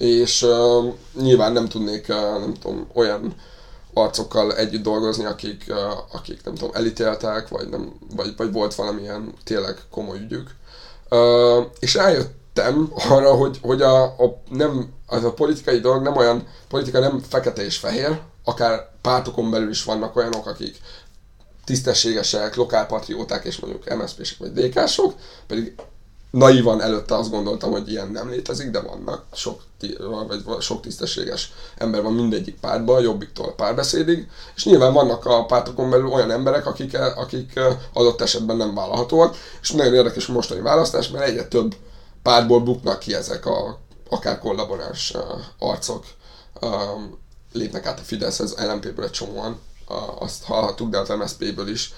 [0.00, 3.34] és uh, nyilván nem tudnék, uh, nem tudom, olyan
[3.94, 5.76] arcokkal együtt dolgozni, akik, uh,
[6.12, 10.50] akik nem tudom, elítéltek, vagy, nem, vagy, vagy volt valamilyen tényleg komoly ügyük.
[11.78, 16.98] És rájöttem arra, hogy, hogy a, a, nem, az a politikai dolog nem olyan, politika
[16.98, 20.76] nem fekete és fehér, akár pártokon belül is vannak olyanok, akik
[21.64, 25.14] tisztességesek, lokálpatrióták és mondjuk MSZP-sek vagy DK-sok,
[25.46, 25.74] pedig
[26.30, 29.60] naivan előtte azt gondoltam, hogy ilyen nem létezik, de vannak sok,
[30.46, 35.90] vagy sok tisztességes ember van mindegyik pártban, jobbiktól a párbeszédig, és nyilván vannak a pártokon
[35.90, 37.60] belül olyan emberek, akik, akik
[37.92, 41.74] adott esetben nem vállalhatóak, és nagyon érdekes a mostani választás, mert egyre több
[42.22, 43.78] pártból buknak ki ezek a
[44.10, 45.14] akár kollaboráns
[45.58, 46.04] arcok,
[47.52, 49.60] lépnek át a Fideszhez, LMP-ből egy csomóan,
[50.18, 51.92] azt hallhattuk, de az MSZP-ből is,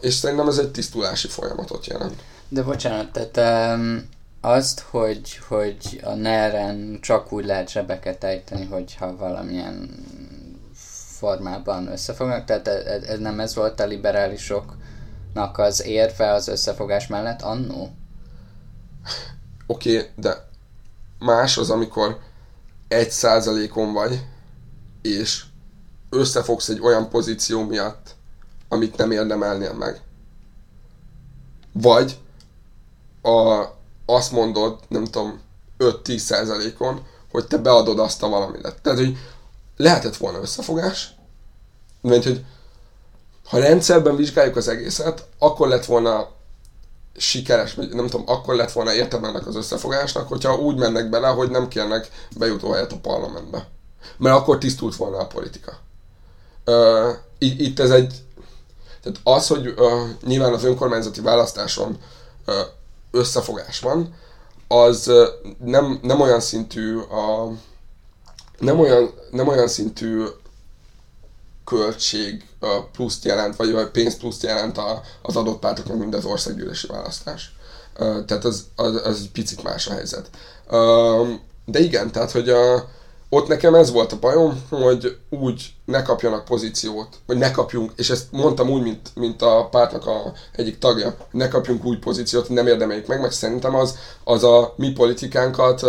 [0.00, 2.22] és szerintem ez egy tisztulási folyamatot jelent.
[2.48, 4.08] De bocsánat, tehát um,
[4.40, 9.90] azt, hogy, hogy a NER-en csak úgy lehet zsebeket ejteni, hogyha valamilyen
[11.24, 17.42] formában összefognak, tehát ez, ez nem ez volt a liberálisoknak az érve az összefogás mellett
[17.42, 17.90] annó?
[19.66, 20.48] Oké, okay, de
[21.18, 22.18] más az, amikor
[22.88, 24.26] egy százalékon vagy,
[25.02, 25.44] és
[26.10, 28.14] összefogsz egy olyan pozíció miatt,
[28.68, 30.00] amit nem érdemelnél meg.
[31.72, 32.18] Vagy
[33.24, 33.64] a,
[34.06, 35.40] azt mondod, nem tudom,
[35.78, 38.74] 5-10 százalékon, hogy te beadod azt a valamit.
[38.82, 39.16] Tehát, hogy
[39.76, 41.14] lehetett volna összefogás,
[42.00, 42.44] mert hogy
[43.48, 46.28] ha rendszerben vizsgáljuk az egészet, akkor lett volna
[47.16, 51.28] sikeres, vagy nem tudom, akkor lett volna értelme ennek az összefogásnak, hogyha úgy mennek bele,
[51.28, 52.08] hogy nem kérnek
[52.38, 53.68] bejutó helyet a parlamentbe.
[54.16, 55.78] Mert akkor tisztult volna a politika.
[56.66, 58.14] Uh, itt ez egy...
[59.02, 61.98] Tehát az, hogy uh, nyilván az önkormányzati választáson
[62.46, 62.54] uh,
[63.14, 64.14] összefogás van,
[64.68, 65.10] az
[65.64, 67.52] nem, nem olyan szintű a,
[68.58, 70.24] nem olyan, nem olyan szintű
[71.64, 72.48] költség
[72.92, 74.80] pluszt jelent, vagy pénz pluszt jelent
[75.22, 77.52] az adott pártoknak, mint az országgyűlési választás.
[77.96, 80.30] Tehát az, az, az egy picit más a helyzet.
[81.64, 82.88] De igen, tehát hogy a,
[83.34, 88.10] ott nekem ez volt a bajom, hogy úgy ne kapjanak pozíciót, vagy ne kapjunk, és
[88.10, 92.66] ezt mondtam úgy, mint, mint a pártnak a egyik tagja, ne kapjunk úgy pozíciót, nem
[92.66, 95.86] érdemeljük meg, mert szerintem az, az a mi politikánkat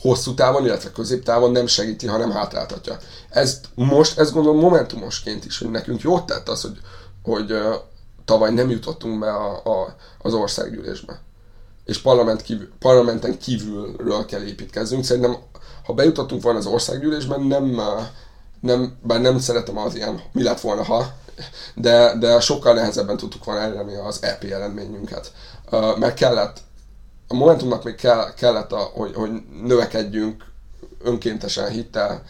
[0.00, 2.96] hosszú távon, illetve középtávon nem segíti, hanem hátráltatja.
[3.30, 6.78] Ezt most, ezt gondolom momentumosként is, hogy nekünk jót tett az, hogy,
[7.22, 7.58] hogy
[8.24, 11.20] tavaly nem jutottunk be a, a, az országgyűlésbe.
[11.84, 15.04] És parlament kívül, parlamenten kívülről kell építkezzünk.
[15.04, 15.36] Szerintem
[15.88, 17.80] ha bejutottunk volna az országgyűlésben, nem,
[18.60, 21.12] nem, bár nem szeretem az ilyen, mi lett volna, ha,
[21.74, 25.32] de, de sokkal nehezebben tudtuk volna elérni az EP eredményünket.
[25.98, 26.60] Mert kellett,
[27.28, 29.30] a Momentumnak még kell, kellett, a, hogy, hogy
[29.62, 30.44] növekedjünk
[31.02, 32.22] önkéntesen hittel,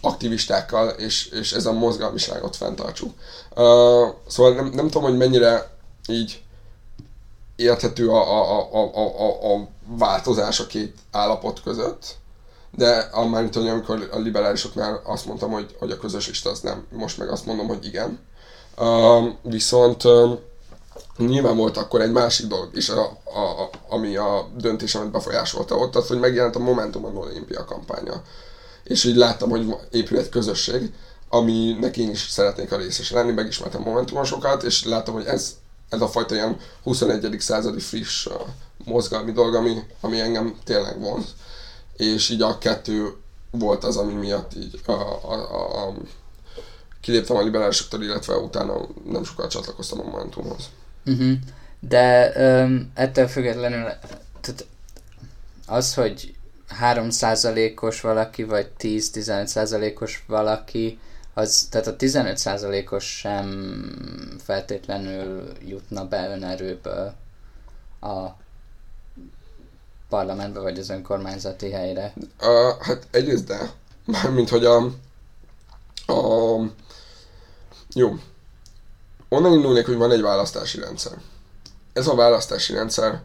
[0.00, 3.14] aktivistákkal, és, és ez a mozgalmiságot fenntartsuk.
[4.28, 5.70] Szóval nem, nem tudom, hogy mennyire
[6.08, 6.42] így
[7.56, 12.18] érthető a, a, a, a, a, a változás a két állapot között,
[12.76, 16.86] de amár hogy amikor a liberálisoknál azt mondtam, hogy, hogy a közös lista az nem,
[16.92, 18.18] most meg azt mondom, hogy igen.
[18.78, 20.38] Uh, viszont uh,
[21.16, 25.96] nyilván volt akkor egy másik dolog is, a, a, a, ami a döntésemet befolyásolta ott,
[25.96, 28.22] az, hogy megjelent a Momentum a olimpia kampánya.
[28.84, 30.92] És így láttam, hogy épül egy közösség,
[31.28, 35.56] aminek én is szeretnék a részes lenni, megismertem momentumosokat, és látom, hogy ez,
[35.88, 37.36] ez a fajta ilyen 21.
[37.38, 38.28] századi friss
[38.84, 41.34] mozgalmi dolog, ami, ami engem tényleg vonz.
[41.96, 43.14] És így a kettő
[43.50, 45.94] volt az, ami miatt így a, a, a, a
[47.00, 50.70] kiléptem a liberálisoktól, illetve utána nem sokkal csatlakoztam a Momentumhoz.
[51.06, 51.32] Uh-huh.
[51.80, 53.82] De um, ettől függetlenül
[54.40, 54.66] tehát
[55.66, 56.34] az, hogy
[56.82, 60.98] 3%-os valaki, vagy 10-15%-os valaki,
[61.34, 67.14] az, tehát a 15%-os sem feltétlenül jutna be önerőből
[68.00, 68.26] a
[70.10, 72.12] parlamentbe, vagy az önkormányzati helyre.
[72.40, 73.72] Uh, hát egyrészt de,
[74.04, 74.76] mármint hogy a,
[76.06, 76.60] a
[77.94, 78.14] jó,
[79.28, 81.12] onnan indulnék, hogy van egy választási rendszer.
[81.92, 83.22] Ez a választási rendszer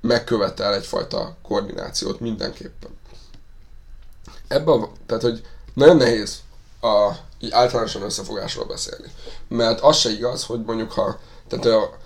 [0.00, 2.90] megkövetel egyfajta koordinációt mindenképpen.
[4.48, 6.40] Ebben, tehát, hogy nagyon nehéz
[6.80, 9.12] a, így általánosan összefogásról beszélni.
[9.48, 11.96] Mert az se igaz, hogy mondjuk ha, tehát a,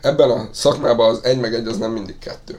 [0.00, 2.58] ebben a szakmában az egy meg egy az nem mindig kettő.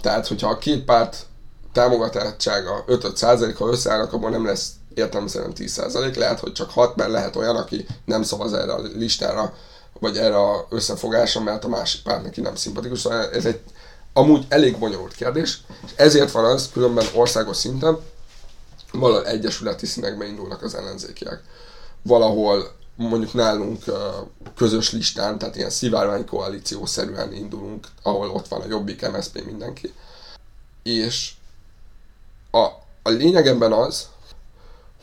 [0.00, 1.26] Tehát, hogyha a két párt
[1.72, 6.96] támogatottsága 5-5 százalék, ha összeállnak, abban nem lesz értelmszerűen 10 százalék, lehet, hogy csak 6,
[6.96, 9.54] mert lehet olyan, aki nem szavaz erre a listára,
[10.00, 13.00] vagy erre a összefogásra, mert a másik párt neki nem szimpatikus.
[13.00, 13.60] Szóval ez egy
[14.12, 17.98] amúgy elég bonyolult kérdés, és ezért van az, különben országos szinten,
[18.92, 21.42] valahol egyesületi színekbe indulnak az ellenzékiek.
[22.02, 23.84] Valahol mondjuk nálunk
[24.56, 29.92] közös listán, tehát ilyen szivárvány koalíciószerűen indulunk, ahol ott van a Jobbik, MSZP, mindenki.
[30.82, 31.32] És
[32.50, 32.64] a,
[33.02, 34.08] a lényeg ebben az,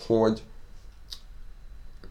[0.05, 0.41] hogy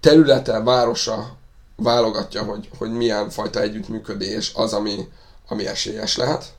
[0.00, 1.36] területe, városa
[1.76, 5.08] válogatja, hogy, hogy milyen fajta együttműködés az, ami,
[5.48, 6.54] ami esélyes lehet.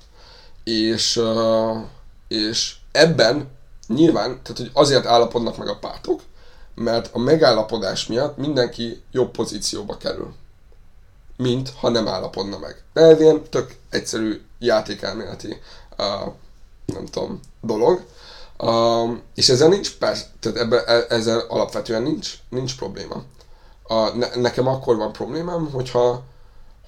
[0.64, 1.22] És,
[2.28, 3.50] és ebben
[3.88, 6.22] nyilván, tehát hogy azért állapodnak meg a pártok,
[6.76, 10.34] mert a megállapodás miatt mindenki jobb pozícióba kerül,
[11.38, 12.84] mint ha nem állapodna meg.
[12.94, 15.58] De ez ilyen tök egyszerű játékelméleti,
[15.98, 16.34] uh,
[16.86, 18.04] nem tudom, dolog.
[18.58, 23.24] Um, és ezzel nincs, persze, tehát ebbe, e, ezzel alapvetően nincs, nincs probléma.
[23.84, 26.24] A, ne, nekem akkor van problémám, hogyha,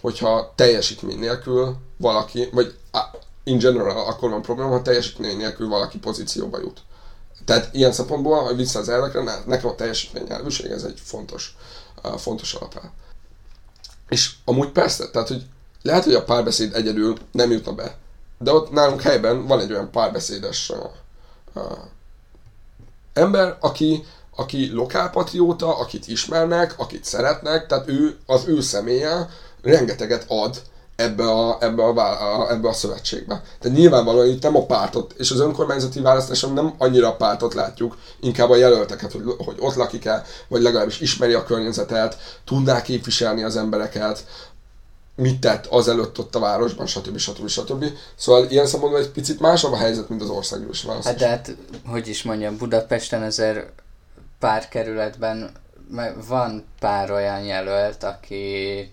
[0.02, 2.76] hogyha teljesítmény nélkül valaki, vagy
[3.43, 6.82] in general akkor van probléma, ha teljesítmény nélkül valaki pozícióba jut.
[7.45, 11.55] Tehát ilyen szempontból, ha vissza az elvekre, nekem a teljesítmény nyelvűség, ez egy fontos,
[12.17, 12.93] fontos alapel.
[14.10, 15.45] És amúgy persze, tehát hogy
[15.81, 17.97] lehet, hogy a párbeszéd egyedül nem jutna be,
[18.38, 21.77] de ott nálunk helyben van egy olyan párbeszédes uh, uh,
[23.13, 24.05] ember, aki,
[24.36, 29.29] aki lokálpatrióta, akit ismernek, akit szeretnek, tehát ő, az ő személye
[29.62, 30.62] rengeteget ad
[30.95, 33.41] ebbe a, ebbe a, a, ebbe a szövetségbe.
[33.60, 37.97] Tehát nyilvánvalóan itt nem a pártot, és az önkormányzati választáson nem annyira a pártot látjuk,
[38.19, 43.55] inkább a jelölteket, hogy, hogy ott lakik-e, vagy legalábbis ismeri a környezetet, tudná képviselni az
[43.55, 44.25] embereket,
[45.15, 47.17] mit tett azelőtt ott a városban, stb.
[47.17, 47.47] stb.
[47.47, 47.86] stb.
[48.15, 51.12] Szóval ilyen szempontból egy picit másabb a helyzet, mint az országgyűlési választás.
[51.12, 51.55] Hát de hát,
[51.86, 53.71] hogy is mondjam, Budapesten ezer
[54.39, 55.51] pár kerületben
[56.27, 58.91] van pár olyan jelölt, aki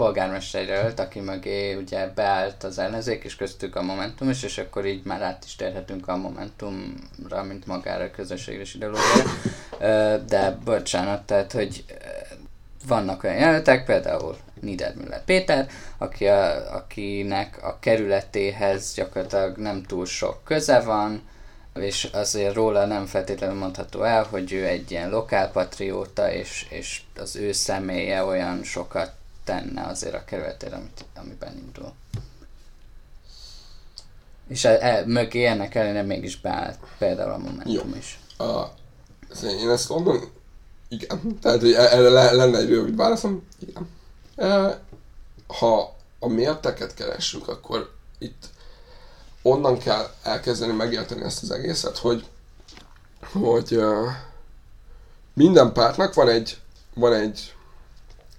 [0.00, 4.86] polgármester jelölt, aki mögé ugye beállt az ellenzék, és köztük a Momentum is, és akkor
[4.86, 10.16] így már át is térhetünk a Momentumra, mint magára a közösséges ideológiára.
[10.18, 11.84] De bocsánat, tehát, hogy
[12.86, 20.44] vannak olyan jelöltek, például Niedermüller Péter, aki a, akinek a kerületéhez gyakorlatilag nem túl sok
[20.44, 21.22] köze van,
[21.74, 27.36] és azért róla nem feltétlenül mondható el, hogy ő egy ilyen lokálpatrióta, és, és az
[27.36, 29.18] ő személye olyan sokat
[29.50, 31.92] tenne azért a kerületére, amit, amiben indul.
[34.48, 37.96] És e, e, mögé ennek ellenére mégis beállt például a Momentum Jó.
[37.96, 38.20] is.
[38.38, 38.64] A,
[39.42, 40.32] én ezt mondom,
[40.88, 41.38] igen.
[41.40, 43.88] Tehát, hogy erre le, lenne egy rövid válaszom, igen.
[44.36, 44.80] E,
[45.46, 48.48] ha a mérteket keressük, akkor itt
[49.42, 52.26] onnan kell elkezdeni megérteni ezt az egészet, hogy,
[53.32, 54.08] hogy uh,
[55.34, 56.58] minden pártnak van egy,
[56.94, 57.54] van egy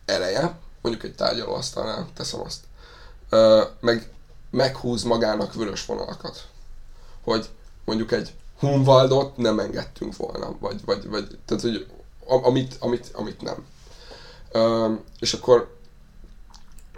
[0.06, 2.60] ereje, mondjuk egy tárgyalóasztalnál, teszem azt,
[3.80, 4.10] meg
[4.50, 6.48] meghúz magának vörös vonalakat.
[7.24, 7.50] Hogy
[7.86, 11.88] mondjuk egy Hunwaldot nem engedtünk volna, vagy, vagy, vagy tehát, hogy
[12.26, 13.66] amit, amit, amit nem.
[15.20, 15.80] És akkor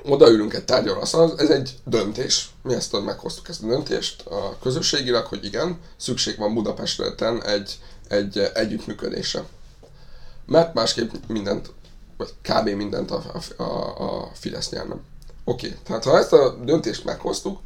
[0.03, 5.45] odaülünk egy tárgyalóasztalhoz, ez egy döntés, mi ezt meghoztuk ezt a döntést a közösségileg, hogy
[5.45, 9.43] igen, szükség van Budapesten egy, egy együttműködésre.
[10.45, 11.71] Mert másképp mindent,
[12.23, 12.69] vagy kb.
[12.69, 13.23] mindent a,
[13.57, 13.63] a,
[14.03, 14.95] a Fidesz nyerne.
[15.43, 15.79] Oké, okay.
[15.83, 17.59] tehát ha ezt a döntést meghoztuk,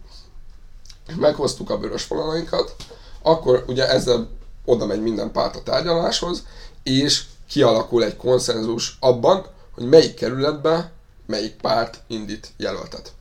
[1.16, 2.76] meghoztuk a vörös vonalainkat,
[3.22, 4.30] akkor ugye ezzel
[4.66, 6.45] oda megy minden párt a tárgyaláshoz,
[6.84, 10.91] és kialakul egy konszenzus abban, hogy melyik kerületben
[11.26, 13.14] melyik párt indít jelöltet.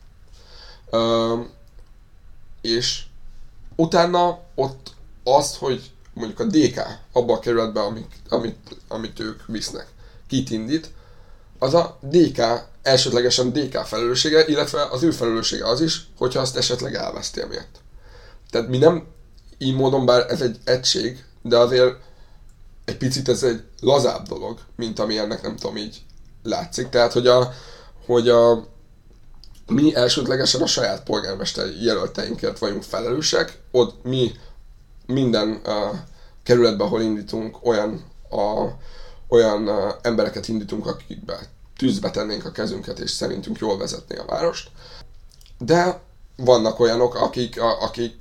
[0.90, 1.34] Ö,
[2.60, 3.02] és
[3.76, 4.90] utána ott
[5.24, 6.80] az, hogy mondjuk a DK
[7.12, 9.86] abba a kerületbe, amit, amit, amit ők visznek,
[10.28, 10.90] kit indít,
[11.66, 12.42] az a DK,
[12.82, 17.80] elsődlegesen DK felelőssége, illetve az ő felelőssége az is, hogyha azt esetleg elvesztél miatt.
[18.50, 19.06] Tehát mi nem
[19.58, 21.94] így módon, bár ez egy egység, de azért
[22.84, 26.02] egy picit ez egy lazább dolog, mint ami ennek nem tudom így
[26.42, 26.88] látszik.
[26.88, 27.52] Tehát, hogy a,
[28.06, 28.66] hogy a,
[29.66, 34.32] mi elsődlegesen a saját polgármester jelölteinkért vagyunk felelősek, ott mi
[35.06, 35.98] minden uh,
[36.42, 38.66] kerületben, ahol indítunk, olyan, a,
[39.28, 44.70] olyan uh, embereket indítunk, akikbe tűzbe tennénk a kezünket, és szerintünk jól vezetné a várost.
[45.58, 46.00] De
[46.36, 48.18] vannak olyanok, akik, a, akik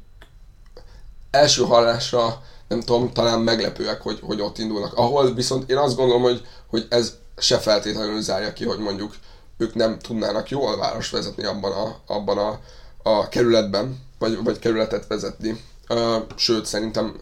[1.31, 4.93] első hallásra nem tudom, talán meglepőek, hogy, hogy ott indulnak.
[4.93, 9.15] Ahol viszont én azt gondolom, hogy, hogy ez se feltétlenül zárja ki, hogy mondjuk
[9.57, 12.59] ők nem tudnának jól város vezetni abban a, abban a,
[13.03, 15.63] a kerületben, vagy, vagy kerületet vezetni.
[15.89, 17.19] Uh, sőt, szerintem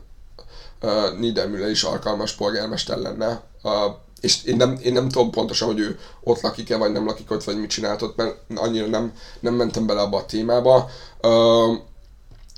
[1.17, 3.43] Niedermüller is alkalmas polgármester lenne.
[3.63, 3.71] Uh,
[4.24, 7.43] és én nem, én nem tudom pontosan, hogy ő ott lakik-e, vagy nem lakik ott,
[7.43, 10.89] vagy mit csinált ott, mert annyira nem, nem mentem bele abba a témába.
[11.21, 11.78] Uh,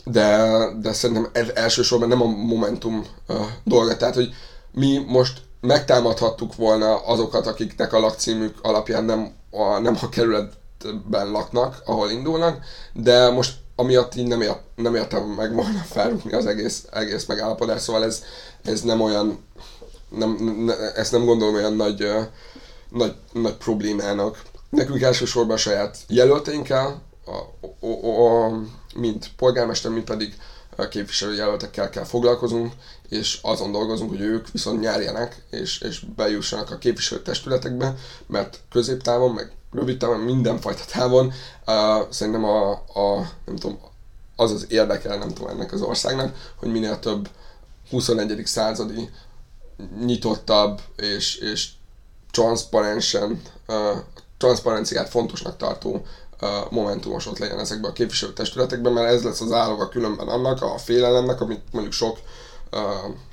[0.03, 0.49] de,
[0.81, 3.97] de szerintem ez elsősorban nem a Momentum uh, dolga.
[3.97, 4.33] Tehát, hogy
[4.71, 11.81] mi most megtámadhattuk volna azokat, akiknek a lakcímük alapján nem a, nem a kerületben laknak,
[11.85, 16.85] ahol indulnak, de most amiatt így nem, ért, nem értem meg volna felrúgni az egész,
[16.91, 18.23] egész megállapodás, szóval ez,
[18.63, 19.39] ez nem olyan,
[20.09, 20.31] nem,
[20.65, 22.07] ne, ezt nem gondolom olyan nagy,
[22.89, 24.41] nagy, nagy problémának.
[24.69, 28.61] Nekünk elsősorban a saját jelölteinkkel, a, a, a, a,
[28.95, 30.35] mint polgármester, mint pedig
[30.89, 32.73] képviselőjelöltekkel kell foglalkozunk,
[33.09, 37.95] és azon dolgozunk, hogy ők viszont nyerjenek, és, és bejussanak a képviselőtestületekbe,
[38.27, 41.33] mert középtávon, meg rövid távon, mindenfajta távon
[41.67, 43.79] uh, szerintem a, a, nem tudom,
[44.35, 47.29] az az érdekel, nem tudom, ennek az országnak, hogy minél több
[47.89, 48.41] 21.
[48.45, 49.09] századi
[50.05, 51.69] nyitottabb és, és
[52.31, 53.97] transzparensen, uh,
[54.37, 56.05] transzparenciát fontosnak tartó
[56.69, 61.41] momentumos ott legyen ezekben a képviselőtestületekben, mert ez lesz az áloga különben annak, a félelemnek,
[61.41, 62.17] amit mondjuk sok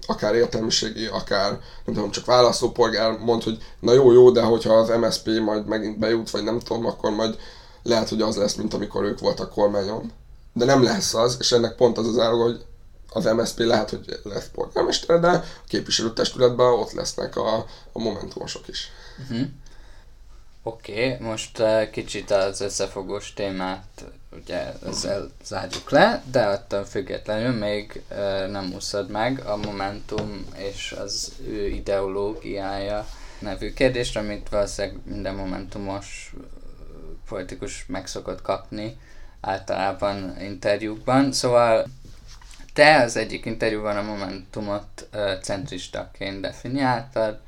[0.06, 1.48] akár értelmiségi, akár
[1.84, 5.98] nem tudom, csak választópolgár mond, hogy na jó, jó, de hogyha az MSP majd megint
[5.98, 7.36] bejut, vagy nem tudom, akkor majd
[7.82, 10.12] lehet, hogy az lesz, mint amikor ők voltak kormányon.
[10.52, 12.64] De nem lesz az, és ennek pont az az áloga, hogy
[13.12, 17.56] az MSP lehet, hogy lesz polgármester, de a képviselőtestületben ott lesznek a,
[17.92, 18.90] a momentumosok is.
[19.22, 19.46] Uh-huh.
[20.62, 27.58] Oké, okay, most uh, kicsit az összefogós témát ugye ezzel zárjuk le, de attól függetlenül
[27.58, 28.16] még uh,
[28.50, 33.06] nem úszod meg a Momentum és az ő ideológiája
[33.38, 36.34] nevű kérdésre, amit valószínűleg minden Momentumos
[37.28, 38.96] politikus meg szokott kapni
[39.40, 41.32] általában interjúkban.
[41.32, 41.86] Szóval
[42.72, 45.08] te az egyik interjúban a Momentumot
[45.42, 47.40] centristaként definiáltad,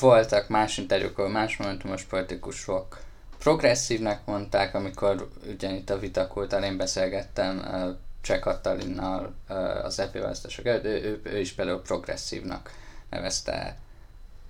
[0.00, 3.00] voltak más interjúk, ahol más momentumos politikusok
[3.38, 9.34] progresszívnek mondták, amikor ugyanitt a vitakult én beszélgettem uh, Cseh Katalinnal
[9.82, 12.72] az EP választások előtt, ő, ő, ő is például progresszívnak
[13.10, 13.76] nevezte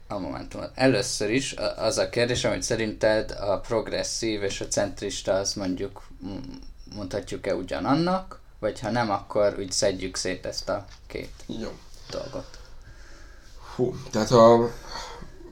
[0.09, 0.71] a Momentumot.
[0.75, 6.09] Először is az a kérdés, hogy szerinted a progresszív és a centrista az mondjuk
[6.95, 11.71] mondhatjuk-e ugyanannak, vagy ha nem, akkor úgy szedjük szét ezt a két Jó.
[12.11, 12.59] dolgot.
[13.77, 14.71] Hú, tehát a,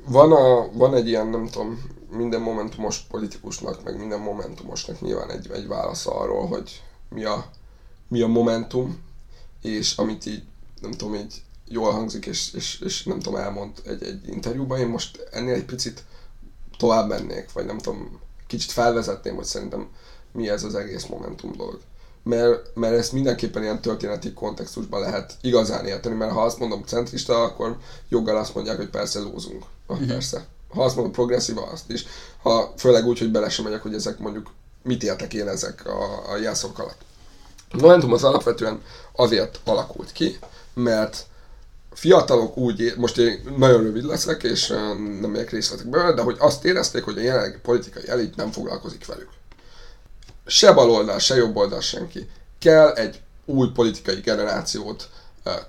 [0.04, 5.50] van, a, van egy ilyen, nem tudom, minden momentumos politikusnak, meg minden momentumosnak nyilván egy,
[5.50, 7.50] egy válasz arról, hogy mi a,
[8.08, 9.04] mi a momentum,
[9.62, 10.42] és amit így,
[10.80, 14.88] nem tudom, így jól hangzik, és, és, és nem tudom, elmond egy, egy interjúban, én
[14.88, 16.04] most ennél egy picit
[16.78, 19.88] tovább mennék, vagy nem tudom, kicsit felvezetném, hogy szerintem
[20.32, 21.80] mi ez az egész momentum dolog
[22.26, 27.42] mert, mert ezt mindenképpen ilyen történeti kontextusban lehet igazán érteni, mert ha azt mondom centrista,
[27.42, 27.76] akkor
[28.08, 29.64] joggal azt mondják, hogy persze lózunk.
[29.86, 30.12] Ah, uh-huh.
[30.12, 30.46] Persze.
[30.68, 32.06] Ha azt mondom progresszív, azt is.
[32.42, 34.50] Ha főleg úgy, hogy bele sem megyek, hogy ezek mondjuk
[34.82, 37.00] mit értek én ezek a, a jelszók alatt.
[37.70, 40.38] A Momentum az alapvetően azért alakult ki,
[40.74, 41.26] mert
[41.92, 44.66] fiatalok úgy, most én nagyon rövid leszek, és
[45.20, 49.28] nem megyek részletekbe, de hogy azt érezték, hogy a jelenlegi politikai elit nem foglalkozik velük
[50.46, 52.28] se baloldal, se jobboldal senki.
[52.58, 55.08] Kell egy új politikai generációt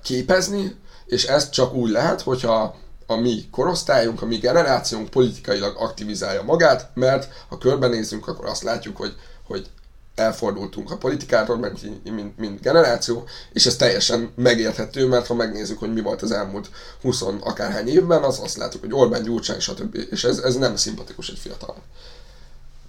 [0.02, 0.76] képezni,
[1.06, 2.76] és ezt csak úgy lehet, hogyha
[3.06, 8.96] a mi korosztályunk, a mi generációnk politikailag aktivizálja magát, mert ha körbenézünk, akkor azt látjuk,
[8.96, 9.14] hogy,
[9.46, 9.66] hogy
[10.14, 15.92] elfordultunk a politikától, mert mint, mint generáció, és ez teljesen megérthető, mert ha megnézzük, hogy
[15.92, 16.70] mi volt az elmúlt
[17.02, 20.06] 20 akárhány évben, az azt látjuk, hogy Orbán, Gyurcsány, stb.
[20.10, 21.76] És ez, ez nem szimpatikus egy fiatal.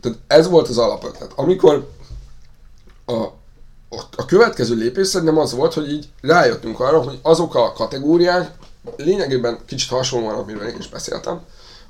[0.01, 1.31] Tehát ez volt az alapötlet.
[1.35, 1.89] Amikor
[3.05, 7.73] a, a, a következő lépés szerintem az volt, hogy így rájöttünk arra, hogy azok a
[7.73, 8.51] kategóriák
[8.97, 11.41] lényegében kicsit hasonlóan, amiről én is beszéltem,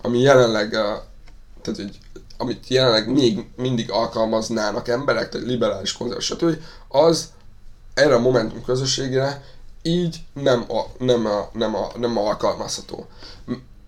[0.02, 2.00] ami jelenleg, tehát hogy
[2.38, 7.30] amit jelenleg még mindig alkalmaznának emberek, tehát liberális konzervatív, az
[7.94, 9.44] erre a Momentum közösségre
[9.82, 13.08] így nem, a, nem, a, nem, a, nem alkalmazható.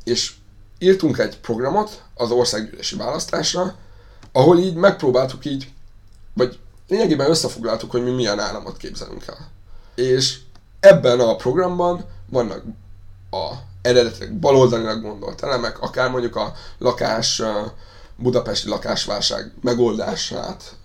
[0.03, 0.33] És
[0.79, 3.75] írtunk egy programot az országgyűlési választásra,
[4.31, 5.71] ahol így megpróbáltuk így,
[6.33, 9.49] vagy lényegében összefoglaltuk, hogy mi milyen államot képzelünk el.
[9.95, 10.39] És
[10.79, 12.63] ebben a programban vannak
[13.31, 13.51] a
[13.81, 17.41] eredetileg baloldalinak gondolt elemek, akár mondjuk a lakás,
[18.15, 20.75] budapesti lakásválság megoldását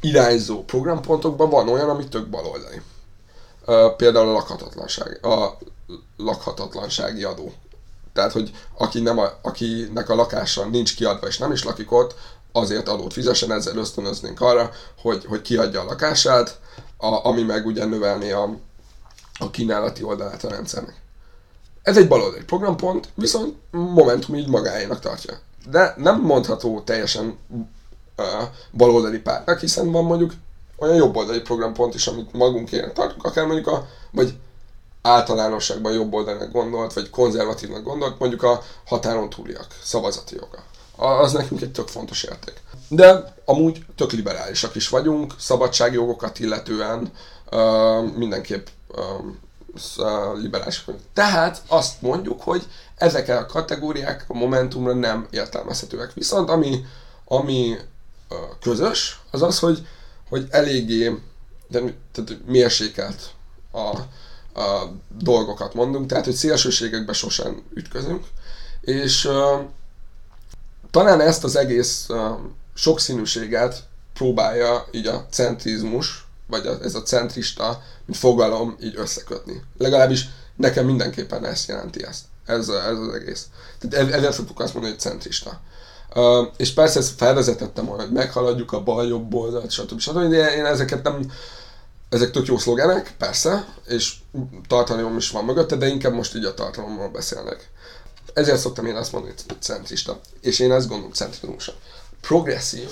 [0.00, 2.80] irányzó programpontokban van olyan, ami tök baloldali.
[3.96, 5.58] Például a lakhatatlanság, a
[6.16, 7.52] lakhatatlansági adó.
[8.12, 12.14] Tehát, hogy aki nem a, akinek a lakása nincs kiadva és nem is lakik ott,
[12.52, 14.70] azért adót fizessen, ezzel ösztönöznénk arra,
[15.02, 16.60] hogy, hogy kiadja a lakását,
[16.96, 18.56] a, ami meg ugye növelni a,
[19.38, 21.00] a kínálati oldalát a rendszernek.
[21.82, 25.38] Ez egy baloldali programpont, viszont Momentum így magáénak tartja.
[25.70, 27.38] De nem mondható teljesen
[28.16, 28.26] uh,
[28.72, 30.32] baloldali pártnak, hiszen van mondjuk
[30.76, 34.34] olyan jobboldali programpont is, amit magunkének tartunk, akár mondjuk a, vagy
[35.02, 40.62] általánosságban jobboldalnak gondolt, vagy konzervatívnak gondolt, mondjuk a határon túliak szavazati joga.
[41.02, 42.60] Az nekünk egy tök fontos érték.
[42.88, 47.12] De amúgy tök liberálisak is vagyunk, szabadságjogokat illetően
[47.50, 51.04] uh, mindenképp uh, liberális vagyunk.
[51.12, 56.12] Tehát azt mondjuk, hogy ezek a kategóriák a Momentumra nem értelmezhetőek.
[56.12, 56.84] Viszont ami,
[57.24, 57.76] ami
[58.30, 59.86] uh, közös, az az, hogy,
[60.28, 61.18] hogy eléggé
[61.68, 61.80] de,
[62.12, 63.30] tehát mérsékelt
[63.70, 63.78] a,
[64.60, 68.26] a dolgokat mondunk, tehát hogy szélsőségekbe sosem ütközünk,
[68.80, 69.60] és uh,
[70.92, 72.18] talán ezt az egész uh,
[72.74, 73.82] sokszínűséget
[74.14, 79.62] próbálja így a centrizmus, vagy a, ez a centrista, mint fogalom így összekötni.
[79.78, 82.24] Legalábbis nekem mindenképpen ezt jelenti ezt.
[82.46, 83.46] Ez, ez az egész.
[83.78, 85.60] Tehát ezért szoktuk azt mondani, hogy centrista.
[86.14, 90.00] Uh, és persze ezt felvezetettem hogy meghaladjuk a bal-jobb oldalt, stb.
[90.00, 90.28] stb.
[90.28, 91.30] De én ezeket nem,
[92.08, 94.14] ezek tök jó szlogenek, persze, és
[94.68, 97.70] tartalom is van mögötte, de inkább most így a tartalommal beszélnek.
[98.34, 100.20] Ezért szoktam én azt mondani, hogy centrista.
[100.40, 101.72] És én ezt gondolom centrizmusra.
[102.20, 102.88] Progresszív,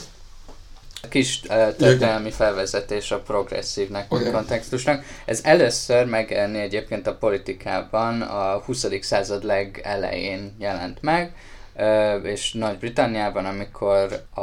[1.09, 4.31] Kis uh, történelmi felvezetés a progresszívnek, okay.
[4.31, 5.05] kontextusnak.
[5.25, 8.87] Ez először megjelenni egyébként a politikában a 20.
[9.01, 11.35] század legelején jelent meg,
[11.77, 14.41] uh, és Nagy-Britanniában, amikor a,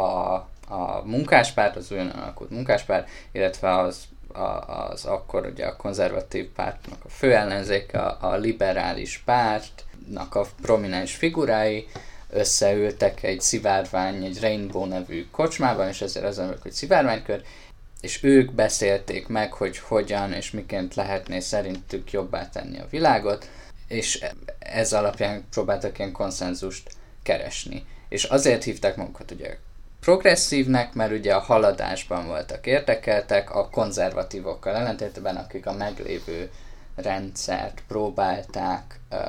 [0.73, 3.97] a munkáspárt, az újon alakult munkáspárt, illetve az
[4.33, 9.23] a, az akkor ugye a konzervatív pártnak a fő ellenzéke, a, a liberális
[10.07, 11.87] pártnak a prominens figurái,
[12.29, 17.41] összeültek egy szivárvány, egy Rainbow nevű kocsmában, és ezért az hogy szivárványkör,
[18.01, 23.49] és ők beszélték meg, hogy hogyan és miként lehetné szerintük jobbá tenni a világot,
[23.87, 24.25] és
[24.59, 26.89] ez alapján próbáltak ilyen konszenzust
[27.23, 27.85] keresni.
[28.09, 29.57] És azért hívták magukat ugye
[29.99, 36.49] progresszívnek, mert ugye a haladásban voltak érdekeltek, a konzervatívokkal ellentétben, akik a meglévő
[36.97, 39.19] rendszert próbálták uh,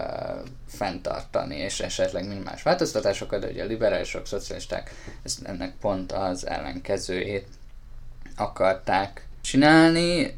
[0.69, 4.91] fenntartani, és esetleg minimális változtatásokat, de ugye a liberálisok, szocialisták
[5.23, 7.47] ezt ennek pont az ellenkezőjét
[8.37, 10.35] akarták csinálni.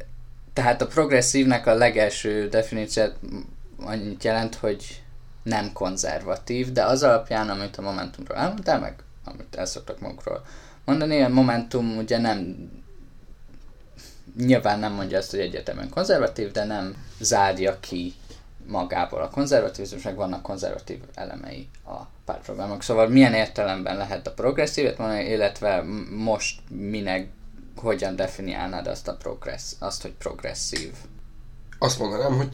[0.53, 3.15] Tehát a progresszívnek a legelső definíciót
[3.79, 5.03] annyit jelent, hogy
[5.43, 10.45] nem konzervatív, de az alapján, amit a Momentumról elmondtál, meg amit el szoktak magukról
[10.85, 12.69] mondani, a Momentum ugye nem
[14.45, 18.13] nyilván nem mondja azt, hogy egyetemen konzervatív, de nem zárja ki
[18.67, 22.81] magából a konzervatívizmusnak, vannak konzervatív elemei a pártprogramok.
[22.81, 25.83] Szóval milyen értelemben lehet a progresszívet mondani, illetve
[26.15, 27.29] most minek,
[27.75, 30.93] hogyan definiálnád azt, a progressz, azt, hogy progresszív?
[31.79, 32.49] Azt mondanám, hogy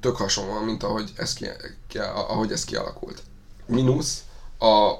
[0.00, 1.46] tök hasonlóan, mint ahogy ez, ki,
[1.86, 3.22] ki, ahogy ez kialakult.
[3.66, 4.24] Minusz
[4.58, 4.94] a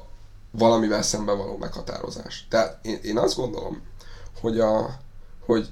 [0.51, 2.47] valamivel szemben való meghatározás.
[2.49, 3.83] Tehát én, én azt gondolom,
[4.41, 5.01] hogy a,
[5.47, 5.69] hogy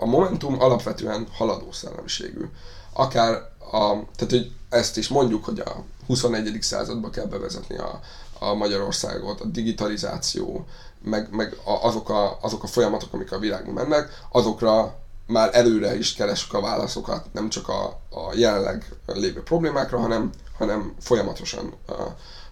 [0.00, 2.44] a Momentum alapvetően haladó szellemiségű.
[2.92, 3.32] Akár
[3.72, 6.58] a, tehát hogy ezt is mondjuk, hogy a 21.
[6.60, 8.00] századba kell bevezetni a,
[8.38, 10.66] a Magyarországot, a digitalizáció,
[11.02, 15.98] meg, meg a, azok, a, azok a folyamatok, amik a világban mennek, azokra már előre
[15.98, 21.74] is keresünk a válaszokat, nem csak a, a jelenleg lévő problémákra, hanem, hanem folyamatosan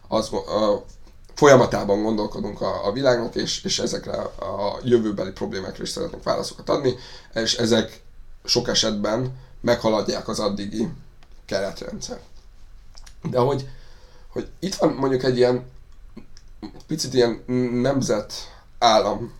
[0.09, 0.31] az,
[1.39, 6.95] folyamatában gondolkodunk a, a világnak, és, és ezekre a jövőbeli problémákra is szeretnénk válaszokat adni,
[7.35, 8.03] és ezek
[8.45, 10.89] sok esetben meghaladják az addigi
[11.45, 12.21] keretrendszer.
[13.23, 13.69] De hogy,
[14.29, 15.71] hogy itt van mondjuk egy ilyen
[16.87, 18.33] picit ilyen nemzet
[18.79, 19.33] állam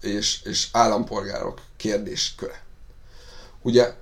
[0.00, 2.64] és, és állampolgárok kérdésköre.
[3.62, 3.94] Ugye,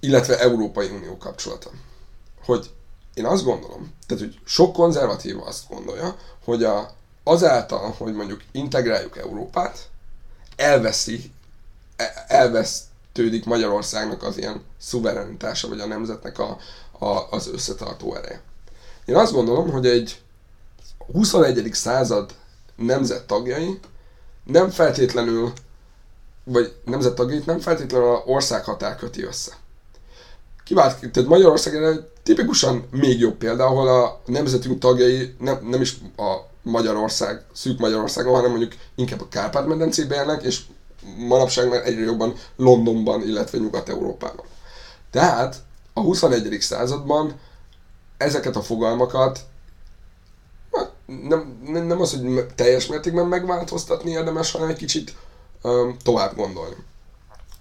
[0.00, 1.70] illetve Európai Unió kapcsolata.
[2.44, 2.70] Hogy
[3.14, 6.90] én azt gondolom, tehát hogy sok konzervatív azt gondolja, hogy a,
[7.24, 9.88] azáltal, hogy mondjuk integráljuk Európát,
[10.56, 11.32] elveszi,
[11.96, 16.58] e, elvesztődik Magyarországnak az ilyen szuverenitása, vagy a nemzetnek a,
[16.98, 18.42] a, az összetartó ereje.
[19.04, 20.22] Én azt gondolom, hogy egy
[21.12, 21.70] 21.
[21.72, 22.34] század
[22.76, 23.80] nemzet tagjai
[24.44, 25.52] nem feltétlenül,
[26.44, 29.52] vagy nemzet tagjait nem feltétlenül a országhatár köti össze.
[30.64, 35.96] Kivált, tehát Magyarország egy tipikusan még jobb példa, ahol a nemzetünk tagjai nem, nem is
[36.16, 40.60] a Magyarország, szűk Magyarországon, hanem mondjuk inkább a Kárpát-medencében élnek, és
[41.16, 44.46] manapság már egyre jobban Londonban, illetve Nyugat-Európában.
[45.10, 45.56] Tehát
[45.92, 46.56] a 21.
[46.60, 47.40] században
[48.16, 49.40] ezeket a fogalmakat
[51.06, 55.14] nem, nem, nem az, hogy teljes mértékben megváltoztatni érdemes, hanem egy kicsit
[55.62, 56.76] um, tovább gondolni.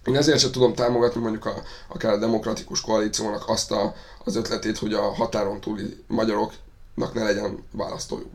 [0.05, 4.77] Én ezért sem tudom támogatni mondjuk a, akár a demokratikus koalíciónak azt a, az ötletét,
[4.77, 8.31] hogy a határon túli magyaroknak ne legyen választójuk.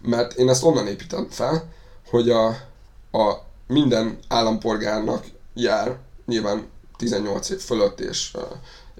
[0.00, 1.72] Mert én ezt onnan építem fel,
[2.10, 2.46] hogy a,
[3.12, 5.96] a minden állampolgárnak jár,
[6.26, 8.36] nyilván 18 év fölött, és,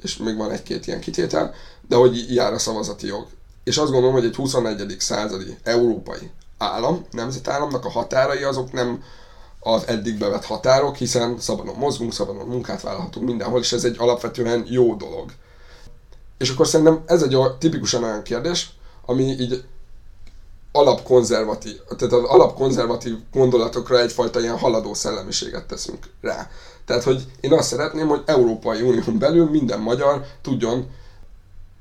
[0.03, 1.55] és még van egy-két ilyen kitétel,
[1.89, 3.27] de hogy jár a szavazati jog.
[3.65, 4.97] És azt gondolom, hogy egy 21.
[4.99, 9.03] századi európai állam, nemzetállamnak a határai azok nem
[9.65, 14.65] az eddig bevett határok, hiszen szabadon mozgunk, szabadon munkát vállalhatunk mindenhol, és ez egy alapvetően
[14.69, 15.31] jó dolog.
[16.39, 18.71] És akkor szerintem ez egy tipikusan olyan kérdés,
[19.07, 19.65] ami így
[20.73, 26.51] alapkonzervatív, tehát az alapkonzervatív gondolatokra egyfajta ilyen haladó szellemiséget teszünk rá.
[26.87, 30.91] Tehát, hogy én azt szeretném, hogy Európai Unión belül minden magyar tudjon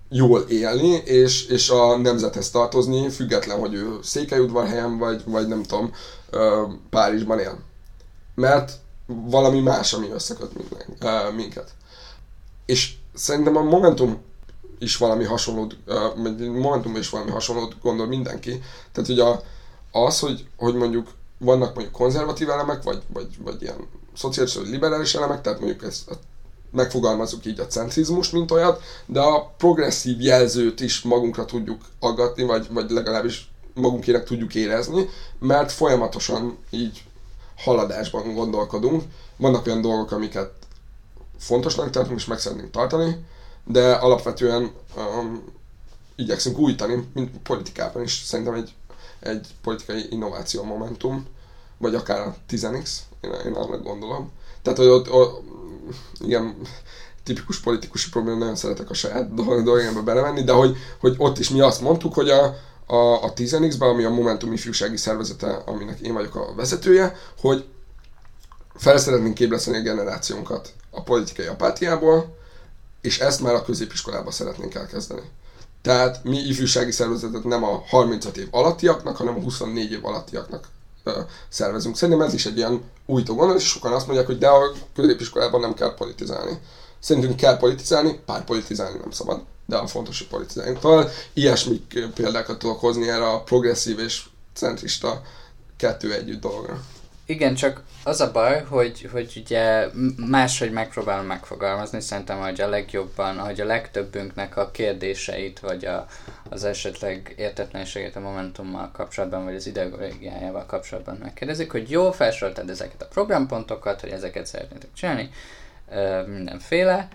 [0.09, 5.91] jól élni, és, és a nemzethez tartozni, független, hogy ő Székelyudvarhelyen, vagy, vagy nem tudom,
[6.89, 7.57] Párizsban él.
[8.35, 8.71] Mert
[9.05, 11.73] valami más, ami összeköt minden, minket.
[12.65, 14.21] És szerintem a Momentum
[14.79, 15.77] is valami hasonlót,
[16.37, 18.61] Momentum is valami hasonlót gondol mindenki.
[18.91, 19.41] Tehát, hogy a,
[19.91, 25.15] az, hogy, hogy mondjuk vannak mondjuk konzervatív elemek, vagy, vagy, vagy ilyen szociális vagy liberális
[25.15, 26.17] elemek, tehát mondjuk ezt
[26.71, 32.67] megfogalmazunk így a centrizmus, mint olyat, de a progresszív jelzőt is magunkra tudjuk aggatni, vagy,
[32.71, 35.09] vagy legalábbis magunkének tudjuk érezni,
[35.39, 37.03] mert folyamatosan így
[37.57, 39.03] haladásban gondolkodunk.
[39.37, 40.51] Vannak olyan dolgok, amiket
[41.37, 43.25] fontosnak tartunk, és meg szeretnénk tartani,
[43.63, 45.43] de alapvetően um,
[46.15, 48.23] igyekszünk újítani, mint politikában is.
[48.25, 48.73] Szerintem egy,
[49.19, 51.27] egy politikai innováció momentum,
[51.77, 52.89] vagy akár a 10x,
[53.21, 54.31] én, én annak gondolom.
[54.61, 55.43] Tehát, hogy ott, ott
[56.19, 56.55] igen,
[57.23, 61.59] tipikus politikusi probléma, nagyon szeretek a saját dolgokba belemenni, de hogy, hogy ott is mi
[61.59, 66.35] azt mondtuk, hogy a, a, a 10X-ben, ami a Momentum ifjúsági szervezete, aminek én vagyok
[66.35, 67.65] a vezetője, hogy
[68.75, 72.37] fel szeretnénk képleszteni a generációnkat a politikai apátiából,
[73.01, 75.29] és ezt már a középiskolában szeretnénk elkezdeni.
[75.81, 80.67] Tehát mi ifjúsági szervezetet nem a 35 év alattiaknak, hanem a 24 év alattiaknak
[81.49, 81.95] szervezünk.
[81.95, 85.59] Szerintem ez is egy ilyen újtó gondolat, és sokan azt mondják, hogy de a középiskolában
[85.59, 86.59] nem kell politizálni.
[86.99, 90.79] Szerintünk kell politizálni, pár politizálni nem szabad, de a fontos, hogy politizáljunk.
[90.79, 91.81] Talán ilyesmi
[92.13, 95.21] példákat tudok hozni erre a progresszív és centrista
[95.77, 96.81] kettő együtt dologra.
[97.25, 99.87] Igen, csak az a baj, hogy, hogy ugye
[100.27, 106.05] máshogy megpróbálom megfogalmazni, szerintem, hogy a legjobban, hogy a legtöbbünknek a kérdéseit, vagy a,
[106.49, 113.01] az esetleg értetlenségét a Momentummal kapcsolatban, vagy az ideológiájával kapcsolatban megkérdezik, hogy jó, felsoroltad ezeket
[113.01, 115.29] a programpontokat, hogy ezeket szeretnétek csinálni,
[116.25, 117.07] mindenféle,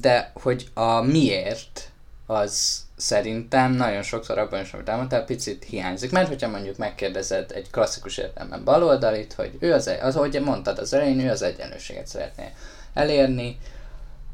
[0.00, 1.90] de hogy a miért
[2.26, 6.10] az szerintem nagyon sokszor abban is, amit elmondtál, picit hiányzik.
[6.10, 10.92] Mert hogyha mondjuk megkérdezed egy klasszikus értelemben baloldalit, hogy ő az, az, ahogy mondtad az
[10.92, 12.52] elején, ő az egyenlőséget szeretné
[12.94, 13.58] elérni,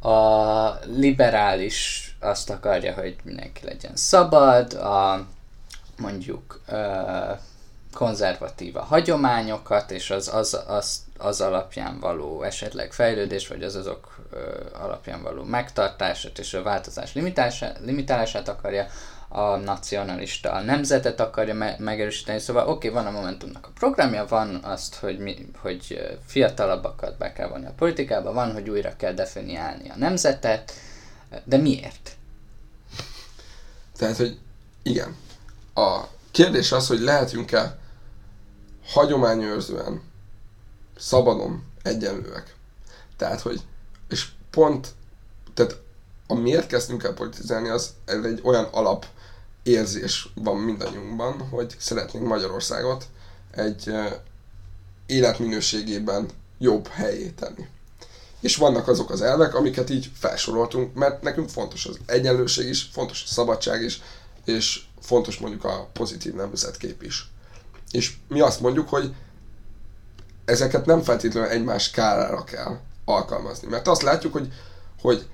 [0.03, 5.27] a liberális azt akarja, hogy mindenki legyen szabad, a
[5.99, 7.39] mondjuk uh,
[7.93, 14.18] konzervatív a hagyományokat, és az, az, az, az alapján való esetleg fejlődés, vagy az azok
[14.80, 17.14] alapján való megtartását és a változás
[17.80, 18.86] limitálását akarja,
[19.32, 24.26] a nacionalista a nemzetet akarja me- megerősíteni, szóval oké, okay, van a Momentumnak a programja,
[24.26, 29.12] van azt, hogy, mi, hogy fiatalabbakat be kell vonni a politikába, van, hogy újra kell
[29.12, 30.72] definiálni a nemzetet,
[31.45, 32.16] de miért?
[33.97, 34.38] Tehát, hogy
[34.82, 35.16] igen,
[35.74, 37.78] A kérdés az, hogy lehetünk-e
[38.91, 40.03] hagyományőrzően,
[40.99, 42.55] szabadon egyenlőek.
[43.16, 43.61] Tehát, hogy,
[44.09, 44.88] és pont,
[45.55, 45.80] tehát
[46.26, 49.07] a miért kezdtünk el politizálni, az egy olyan alap
[49.62, 53.05] érzés van mindannyiunkban, hogy szeretnénk Magyarországot
[53.51, 53.93] egy
[55.07, 56.28] életminőségében
[56.59, 57.66] jobb helyé tenni.
[58.41, 63.22] És vannak azok az elvek, amiket így felsoroltunk, mert nekünk fontos az egyenlőség is, fontos
[63.22, 64.03] a szabadság is,
[64.45, 67.30] és fontos mondjuk a pozitív nemzetkép is.
[67.91, 69.14] És mi azt mondjuk, hogy
[70.45, 73.68] ezeket nem feltétlenül egymás kárára kell alkalmazni.
[73.68, 74.53] Mert azt látjuk, hogy,
[75.03, 75.26] hogy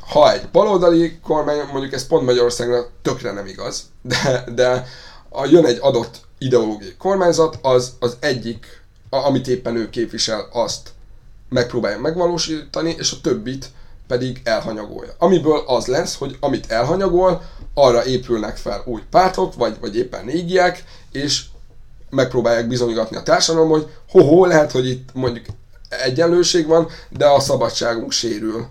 [0.00, 4.86] ha egy baloldali kormány, mondjuk ez pont Magyarországra tökre nem igaz, de, de
[5.28, 10.90] a, jön egy adott ideológiai kormányzat, az, az egyik, a, amit éppen ő képvisel, azt
[11.48, 13.70] megpróbálja megvalósítani, és a többit
[14.06, 15.12] pedig elhanyagolja.
[15.18, 17.42] Amiből az lesz, hogy amit elhanyagol,
[17.74, 21.44] arra épülnek fel új pártok, vagy, vagy éppen négiek, és
[22.10, 25.46] megpróbálják bizonygatni a társadalom, hogy ho-ho, lehet, hogy itt mondjuk
[25.88, 28.66] egyenlőség van, de a szabadságunk sérül.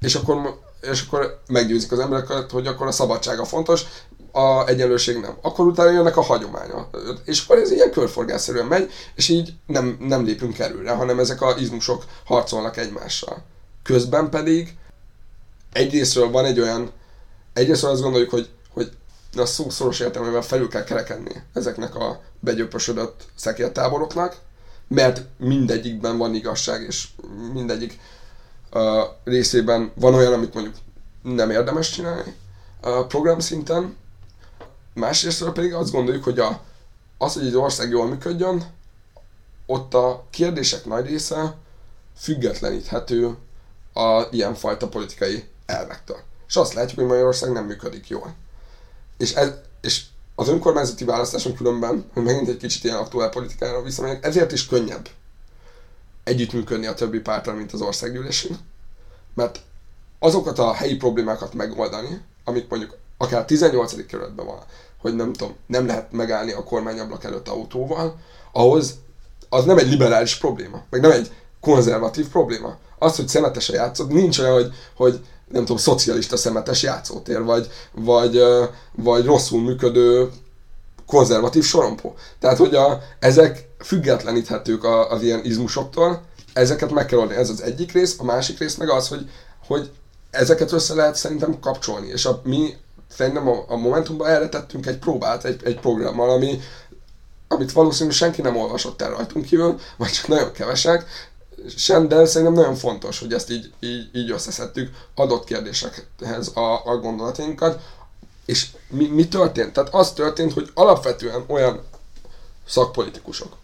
[0.00, 3.84] És akkor, és akkor meggyőzik az embereket, hogy akkor a szabadsága fontos,
[4.32, 5.36] a egyenlőség nem.
[5.42, 6.88] Akkor utána jönnek a hagyománya.
[7.24, 11.54] És akkor ez ilyen körforgásszerűen megy, és így nem, nem lépünk előre, hanem ezek a
[11.58, 13.44] izmusok harcolnak egymással.
[13.82, 14.76] Közben pedig
[15.72, 16.90] egyrésztről van egy olyan,
[17.52, 18.90] egyrésztről azt gondoljuk, hogy, hogy
[19.36, 24.36] a szó szoros értelmében felül kell kerekedni ezeknek a begyöpösödött szekértáboroknak,
[24.88, 27.08] mert mindegyikben van igazság, és
[27.52, 27.98] mindegyik
[28.72, 28.82] uh,
[29.24, 30.74] részében van olyan, amit mondjuk
[31.22, 32.34] nem érdemes csinálni
[32.82, 33.96] uh, program szinten,
[34.94, 36.60] másrészt pedig azt gondoljuk, hogy a,
[37.18, 38.64] az, hogy egy ország jól működjön,
[39.66, 41.56] ott a kérdések nagy része
[42.16, 43.36] függetleníthető
[43.94, 46.18] a ilyenfajta politikai elvektől.
[46.48, 48.34] És azt látjuk, hogy Magyarország nem működik jól.
[49.18, 50.02] És, ez, és
[50.34, 55.08] az önkormányzati választáson különben, hogy megint egy kicsit ilyen aktuál politikára visszamegyek, ezért is könnyebb
[56.24, 58.58] együttműködni a többi pártal, mint az országgyűlésén.
[59.34, 59.60] Mert
[60.18, 64.06] azokat a helyi problémákat megoldani, amik mondjuk akár 18.
[64.06, 64.58] kerületben van,
[64.98, 68.18] hogy nem tudom, nem lehet megállni a kormányablak előtt autóval,
[68.52, 68.94] ahhoz
[69.48, 72.78] az nem egy liberális probléma, meg nem egy konzervatív probléma.
[72.98, 78.42] Az, hogy szemetesen játszod, nincs olyan, hogy, hogy nem tudom, szocialista szemetes játszótér, vagy, vagy,
[78.94, 80.30] vagy rosszul működő
[81.06, 82.14] konzervatív sorompó.
[82.40, 86.22] Tehát, hogy a, ezek függetleníthetők a, az ilyen izmusoktól,
[86.52, 87.38] ezeket meg kell oldani.
[87.38, 89.30] Ez az egyik rész, a másik rész meg az, hogy,
[89.66, 89.90] hogy
[90.30, 92.76] ezeket össze lehet szerintem kapcsolni, és a, mi
[93.10, 96.60] szerintem a, a Momentumban erre tettünk egy próbát, egy, egy programmal, ami,
[97.48, 101.06] amit valószínűleg senki nem olvasott el rajtunk kívül, vagy csak nagyon kevesek,
[101.76, 106.96] sem, de szerintem nagyon fontos, hogy ezt így, így, így összeszedtük adott kérdésekhez a, a
[106.96, 107.82] gondolatainkat.
[108.44, 109.72] És mi, mi történt?
[109.72, 111.84] Tehát az történt, hogy alapvetően olyan
[112.66, 113.56] szakpolitikusok,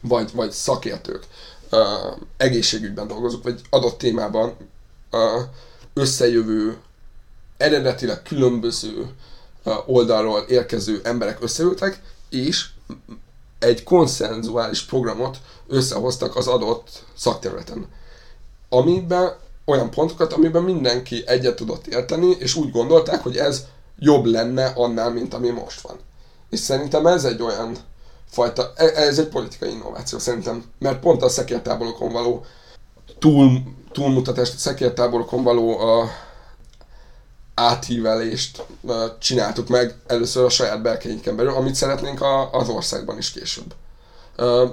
[0.00, 1.26] vagy, vagy szakértők,
[1.70, 1.80] uh,
[2.36, 4.56] egészségügyben dolgozók, vagy adott témában
[5.12, 5.20] uh,
[5.94, 6.76] összejövő,
[7.56, 9.06] eredetileg különböző
[9.64, 12.68] uh, oldalról érkező emberek összeültek, és
[13.58, 17.86] egy konszenzuális programot összehoztak az adott szakterületen.
[18.68, 23.64] Amiben olyan pontokat, amiben mindenki egyet tudott érteni, és úgy gondolták, hogy ez
[23.98, 25.96] jobb lenne annál, mint ami most van.
[26.50, 27.76] És szerintem ez egy olyan
[28.30, 32.44] fajta, e, ez egy politikai innováció szerintem, mert pont a szekértáborokon való
[33.18, 36.10] túl, túlmutatást, a szekértáborokon való a
[37.58, 38.64] áthívelést
[39.18, 43.74] csináltuk meg először a saját belkeinken belül, amit szeretnénk a, az országban is később.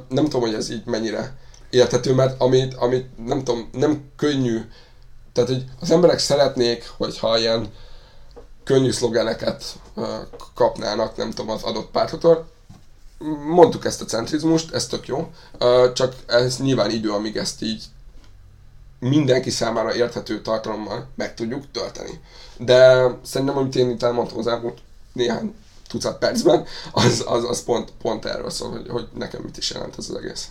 [0.10, 1.38] Nem tudom, hogy ez így mennyire
[1.70, 4.62] érthető, mert amit, amit nem tudom, nem könnyű,
[5.34, 7.72] tehát hogy az emberek szeretnék, hogyha ilyen
[8.64, 9.64] könnyű szlogeneket
[10.54, 12.52] kapnának, nem tudom, az adott pártotól.
[13.54, 15.32] Mondtuk ezt a centrizmust, ez tök jó,
[15.94, 17.84] csak ez nyilván idő, amíg ezt így
[19.10, 22.20] mindenki számára érthető tartalommal meg tudjuk tölteni.
[22.58, 24.78] De szerintem, amit én itt elmondtam az elmúlt
[25.14, 25.54] néhány
[25.88, 29.96] tucat percben, az, az, az pont, pont erről szól, hogy, hogy nekem mit is jelent
[29.98, 30.48] ez az egész.